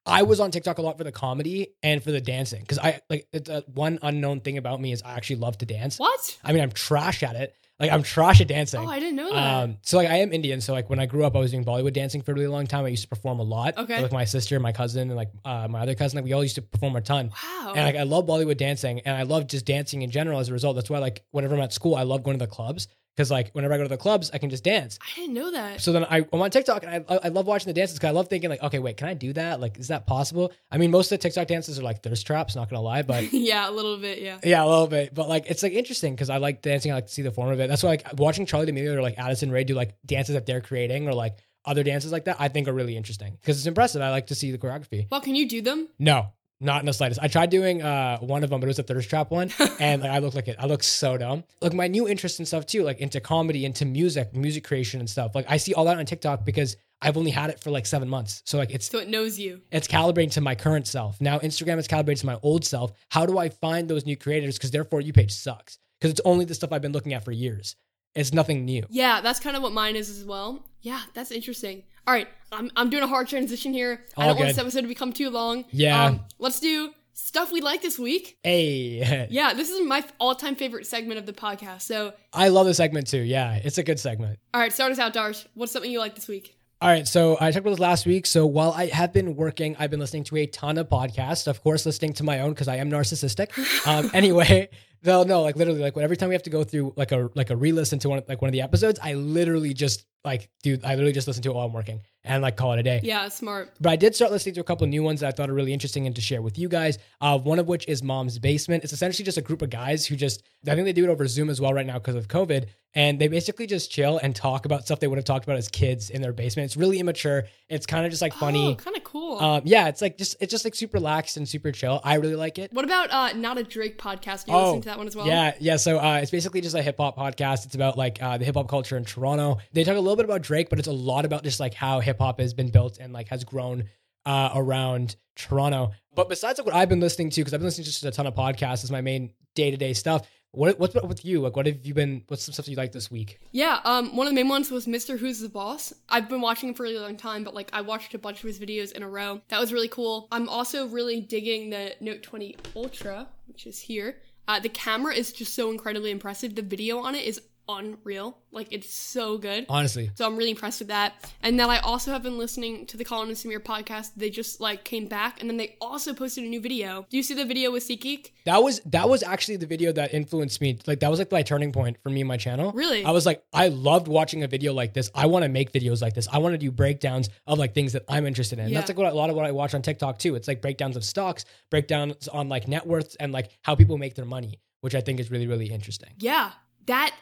[0.06, 3.02] I was on TikTok a lot for the comedy and for the dancing because I
[3.10, 6.00] like it's uh, one unknown thing about me is I actually love to dance.
[6.00, 6.40] What?
[6.44, 8.80] I mean I'm trash at it like I'm trash at dancing.
[8.80, 9.64] Oh, I didn't know that.
[9.64, 11.66] Um, so like I am Indian, so like when I grew up, I was doing
[11.66, 12.86] Bollywood dancing for a really long time.
[12.86, 13.76] I used to perform a lot.
[13.76, 13.96] Okay.
[13.96, 16.44] with, like my sister, my cousin, and like uh, my other cousin, like we all
[16.44, 17.32] used to perform a ton.
[17.44, 17.74] wow.
[17.76, 20.40] And like I love Bollywood dancing, and I love just dancing in general.
[20.40, 22.52] As a result, that's why like whenever I'm at school, I love going to the
[22.52, 24.98] clubs because like whenever I go to the clubs, I can just dance.
[25.02, 25.82] I didn't know that.
[25.82, 28.12] So then I, I'm on TikTok and I, I love watching the dances because I
[28.12, 29.60] love thinking like, okay, wait, can I do that?
[29.60, 30.52] Like, is that possible?
[30.72, 32.56] I mean, most of the TikTok dances are like thirst traps.
[32.56, 34.20] Not gonna lie, but yeah, a little bit.
[34.20, 34.40] Yeah.
[34.44, 36.92] yeah, a little bit, but like it's like interesting because I like dancing.
[36.92, 37.68] I like to see the form of it.
[37.68, 40.62] That's why like watching Charli D'Amelio or like Addison Rae do like dances that they're
[40.62, 42.38] creating or like other dances like that.
[42.40, 44.02] I think are really interesting because it's impressive.
[44.02, 45.08] I like to see the choreography.
[45.12, 45.90] Well, can you do them?
[46.00, 47.20] No, not in the slightest.
[47.22, 50.02] I tried doing uh one of them, but it was a thirst trap one, and
[50.04, 50.56] like I look like it.
[50.60, 51.44] I look so dumb.
[51.62, 55.10] Like my new interest and stuff too, like into comedy, into music, music creation and
[55.10, 55.34] stuff.
[55.36, 58.08] Like I see all that on TikTok because I've only had it for like seven
[58.08, 58.44] months.
[58.46, 59.62] So like it's So it knows you.
[59.72, 61.20] it's calibrating to my current self.
[61.20, 62.92] Now Instagram is calibrated to my old self.
[63.10, 64.58] How do I find those new creators?
[64.58, 65.80] Because their for you page sucks.
[66.00, 67.76] Because it's only the stuff I've been looking at for years.
[68.14, 68.86] It's nothing new.
[68.90, 70.68] Yeah, that's kind of what mine is as well.
[70.82, 71.84] Yeah, that's interesting.
[72.08, 74.02] All right, I'm, I'm doing a hard transition here.
[74.18, 75.66] I don't want this episode to become too long.
[75.72, 76.06] Yeah.
[76.06, 78.38] Um, let's do stuff we like this week.
[78.44, 81.82] Hey, Yeah, this is my all-time favorite segment of the podcast.
[81.82, 83.20] So, I love the segment too.
[83.22, 84.40] Yeah, it's a good segment.
[84.54, 85.46] all right, start us out, Darsh.
[85.54, 86.58] What's something you like this week?
[86.82, 88.26] All right, so I talked about this last week.
[88.26, 91.46] So while I have been working, I've been listening to a ton of podcasts.
[91.46, 93.50] Of course, listening to my own because I am narcissistic.
[93.88, 94.70] Um, anyway,
[95.04, 97.50] no, no, like literally, like every time we have to go through like a like
[97.50, 100.92] a re-listen to one like one of the episodes, I literally just like dude, I
[100.92, 103.00] literally just listen to it while I'm working and like call it a day.
[103.04, 103.72] Yeah, smart.
[103.80, 105.54] But I did start listening to a couple of new ones that I thought are
[105.54, 106.98] really interesting and to share with you guys.
[107.20, 108.84] Uh, one of which is Mom's Basement.
[108.84, 111.28] It's essentially just a group of guys who just, I think they do it over
[111.28, 112.68] Zoom as well right now because of COVID.
[112.94, 115.70] And they basically just chill and talk about stuff they would have talked about as
[115.70, 116.66] kids in their basement.
[116.66, 117.46] It's really immature.
[117.70, 118.74] It's kind of just like funny.
[118.74, 119.40] Oh, kind of cool.
[119.40, 122.02] Um, yeah, it's like just it's just like super relaxed and super chill.
[122.04, 122.74] I really like it.
[122.74, 124.44] what about uh, not a Drake podcast?
[124.46, 125.24] Do you listen to that one as well?
[125.26, 125.78] Oh, Yeah, yeah.
[125.78, 127.66] So uh, it's basically just a hip hop podcast.
[127.66, 129.60] It's about like uh, the hip hop culture in Toronto.
[129.72, 132.02] They talk a little bit about Drake, but it's a lot about just like how
[132.02, 133.86] hip hop has been built and like has grown
[134.26, 135.92] uh, around Toronto.
[136.16, 138.12] But besides like, what I've been listening to, because I've been listening to just a
[138.12, 140.28] ton of podcasts, is my main day to day stuff.
[140.54, 141.40] What what's with you?
[141.40, 142.24] Like, what have you been?
[142.28, 143.40] What's some stuff you like this week?
[143.54, 145.94] Yeah, um, one of the main ones was Mrwhosetheboss.
[146.10, 148.44] I've been watching him for a really long time, but like I watched a bunch
[148.44, 149.40] of his videos in a row.
[149.48, 150.28] That was really cool.
[150.30, 154.18] I'm also really digging the Note 20 Ultra, which is here.
[154.46, 156.56] Uh, the camera is just so incredibly impressive.
[156.56, 157.40] The video on it is
[157.76, 158.38] unreal.
[158.52, 159.66] Like it's so good.
[159.70, 161.14] Honestly, So I'm really impressed with that.
[161.42, 164.12] And then I also have been listening to the Colin and Samir podcast.
[164.16, 167.06] They just like came back and then they also posted a new video.
[167.10, 168.32] Do you see the video with SeatGeek?
[168.46, 170.80] that was that was actually the video that influenced me.
[170.88, 172.72] Like that was like my turning point for me and my channel.
[172.74, 173.06] Really?
[173.06, 175.12] I was like, I loved watching a video like this.
[175.14, 176.28] I want to make videos like this.
[176.32, 178.66] I want to do breakdowns of like things that I'm interested in.
[178.66, 180.36] And That's like what, a lot of what I watch on TikTok too.
[180.36, 184.16] It's like breakdowns of stocks, breakdowns on like net worths, and like how people make
[184.16, 186.10] their money, which I think is really really interesting.
[186.18, 186.52] Yeah,
[186.86, 187.14] that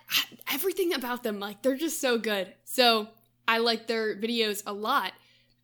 [0.51, 2.53] everything about them, like they're just so good.
[2.63, 3.09] So
[3.47, 5.13] I like their videos a lot.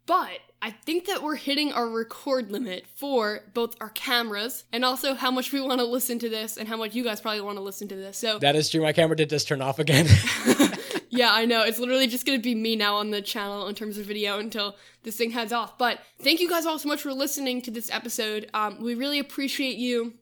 [0.08, 5.16] But I think that we're hitting our record limit for both our cameras and also
[5.16, 7.58] how much we want to listen to this and how much you guys probably want
[7.58, 8.18] to listen to this.
[8.18, 8.82] So That is true.
[8.82, 10.08] My camera did just turn off again.
[11.10, 11.64] yeah, I know.
[11.64, 14.40] It's literally just going to be me now on the channel in terms of video
[14.40, 15.78] until this thing heads off.
[15.78, 18.50] But thank you guys all so much for listening to this episode.
[18.54, 20.14] Um, we really appreciate you.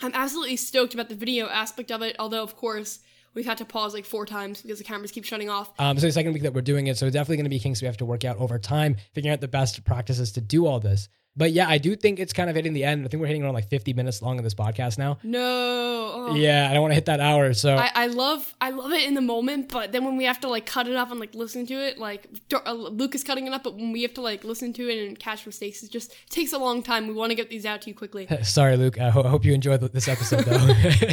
[0.00, 3.00] I'm absolutely stoked about the video aspect of it, although, of course,
[3.34, 5.72] we've had to pause like four times because the cameras keep shutting off.
[5.78, 7.58] um, so the second week that we're doing it, so it's definitely going to be
[7.58, 10.66] kinks we have to work out over time, figuring out the best practices to do
[10.66, 11.08] all this.
[11.38, 13.04] But yeah, I do think it's kind of hitting the end.
[13.04, 15.18] I think we're hitting around like 50 minutes long of this podcast now.
[15.22, 15.40] No.
[15.40, 16.34] oh.
[16.34, 17.52] Yeah, I don't want to hit that hour.
[17.54, 20.40] So I, I love I love it in the moment, but then when we have
[20.40, 23.46] to like cut it up and like listen to it, like uh, Luke is cutting
[23.46, 25.92] it up, but when we have to like listen to it and catch mistakes, it
[25.92, 27.06] just takes a long time.
[27.06, 28.26] We want to get these out to you quickly.
[28.42, 29.00] sorry, Luke.
[29.00, 30.68] I ho- hope you enjoyed this episode though.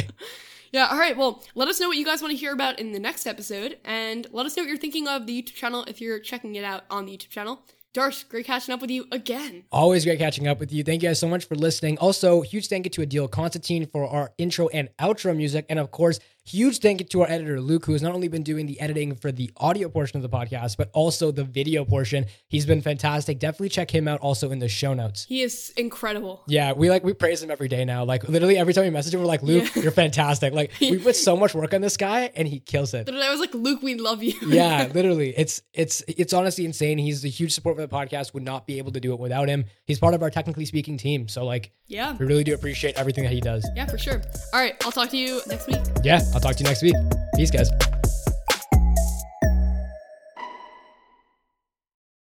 [0.72, 1.16] Yeah, all right.
[1.16, 3.78] Well, let us know what you guys want to hear about in the next episode,
[3.84, 6.64] and let us know what you're thinking of the YouTube channel if you're checking it
[6.64, 7.62] out on the YouTube channel.
[7.96, 9.64] Darsh, great catching up with you again.
[9.72, 10.84] Always great catching up with you.
[10.84, 11.96] Thank you guys so much for listening.
[11.96, 15.64] Also, huge thank you to Adil Constantine for our intro and outro music.
[15.70, 18.42] And of course, huge thank you to our editor, Luke, who has not only been
[18.42, 22.26] doing the editing for the audio portion of the podcast, but also the video portion.
[22.48, 23.38] He's been fantastic.
[23.38, 25.24] Definitely check him out also in the show notes.
[25.28, 26.42] He is incredible.
[26.46, 28.04] Yeah, we like we praise him every day now.
[28.04, 29.82] Like literally every time we message him, we're like, Luke, Yeah.
[29.82, 30.52] you're fantastic.
[30.52, 33.08] Like we put so much work on this guy and he kills it.
[33.08, 34.34] I was like, Luke, we love you.
[34.46, 35.34] yeah, literally.
[35.36, 36.98] It's it's it's honestly insane.
[36.98, 38.34] He's a huge support for the podcast.
[38.34, 39.64] Would not be able to do it without him.
[39.86, 41.28] He's part of our technically speaking team.
[41.28, 42.16] So like yeah.
[42.16, 43.68] we really do appreciate everything that he does.
[43.74, 44.22] Yeah, for sure.
[44.52, 45.78] All right, I'll talk to you next week.
[46.02, 46.94] Yeah, I'll talk to you next week.
[47.34, 47.70] Peace, guys.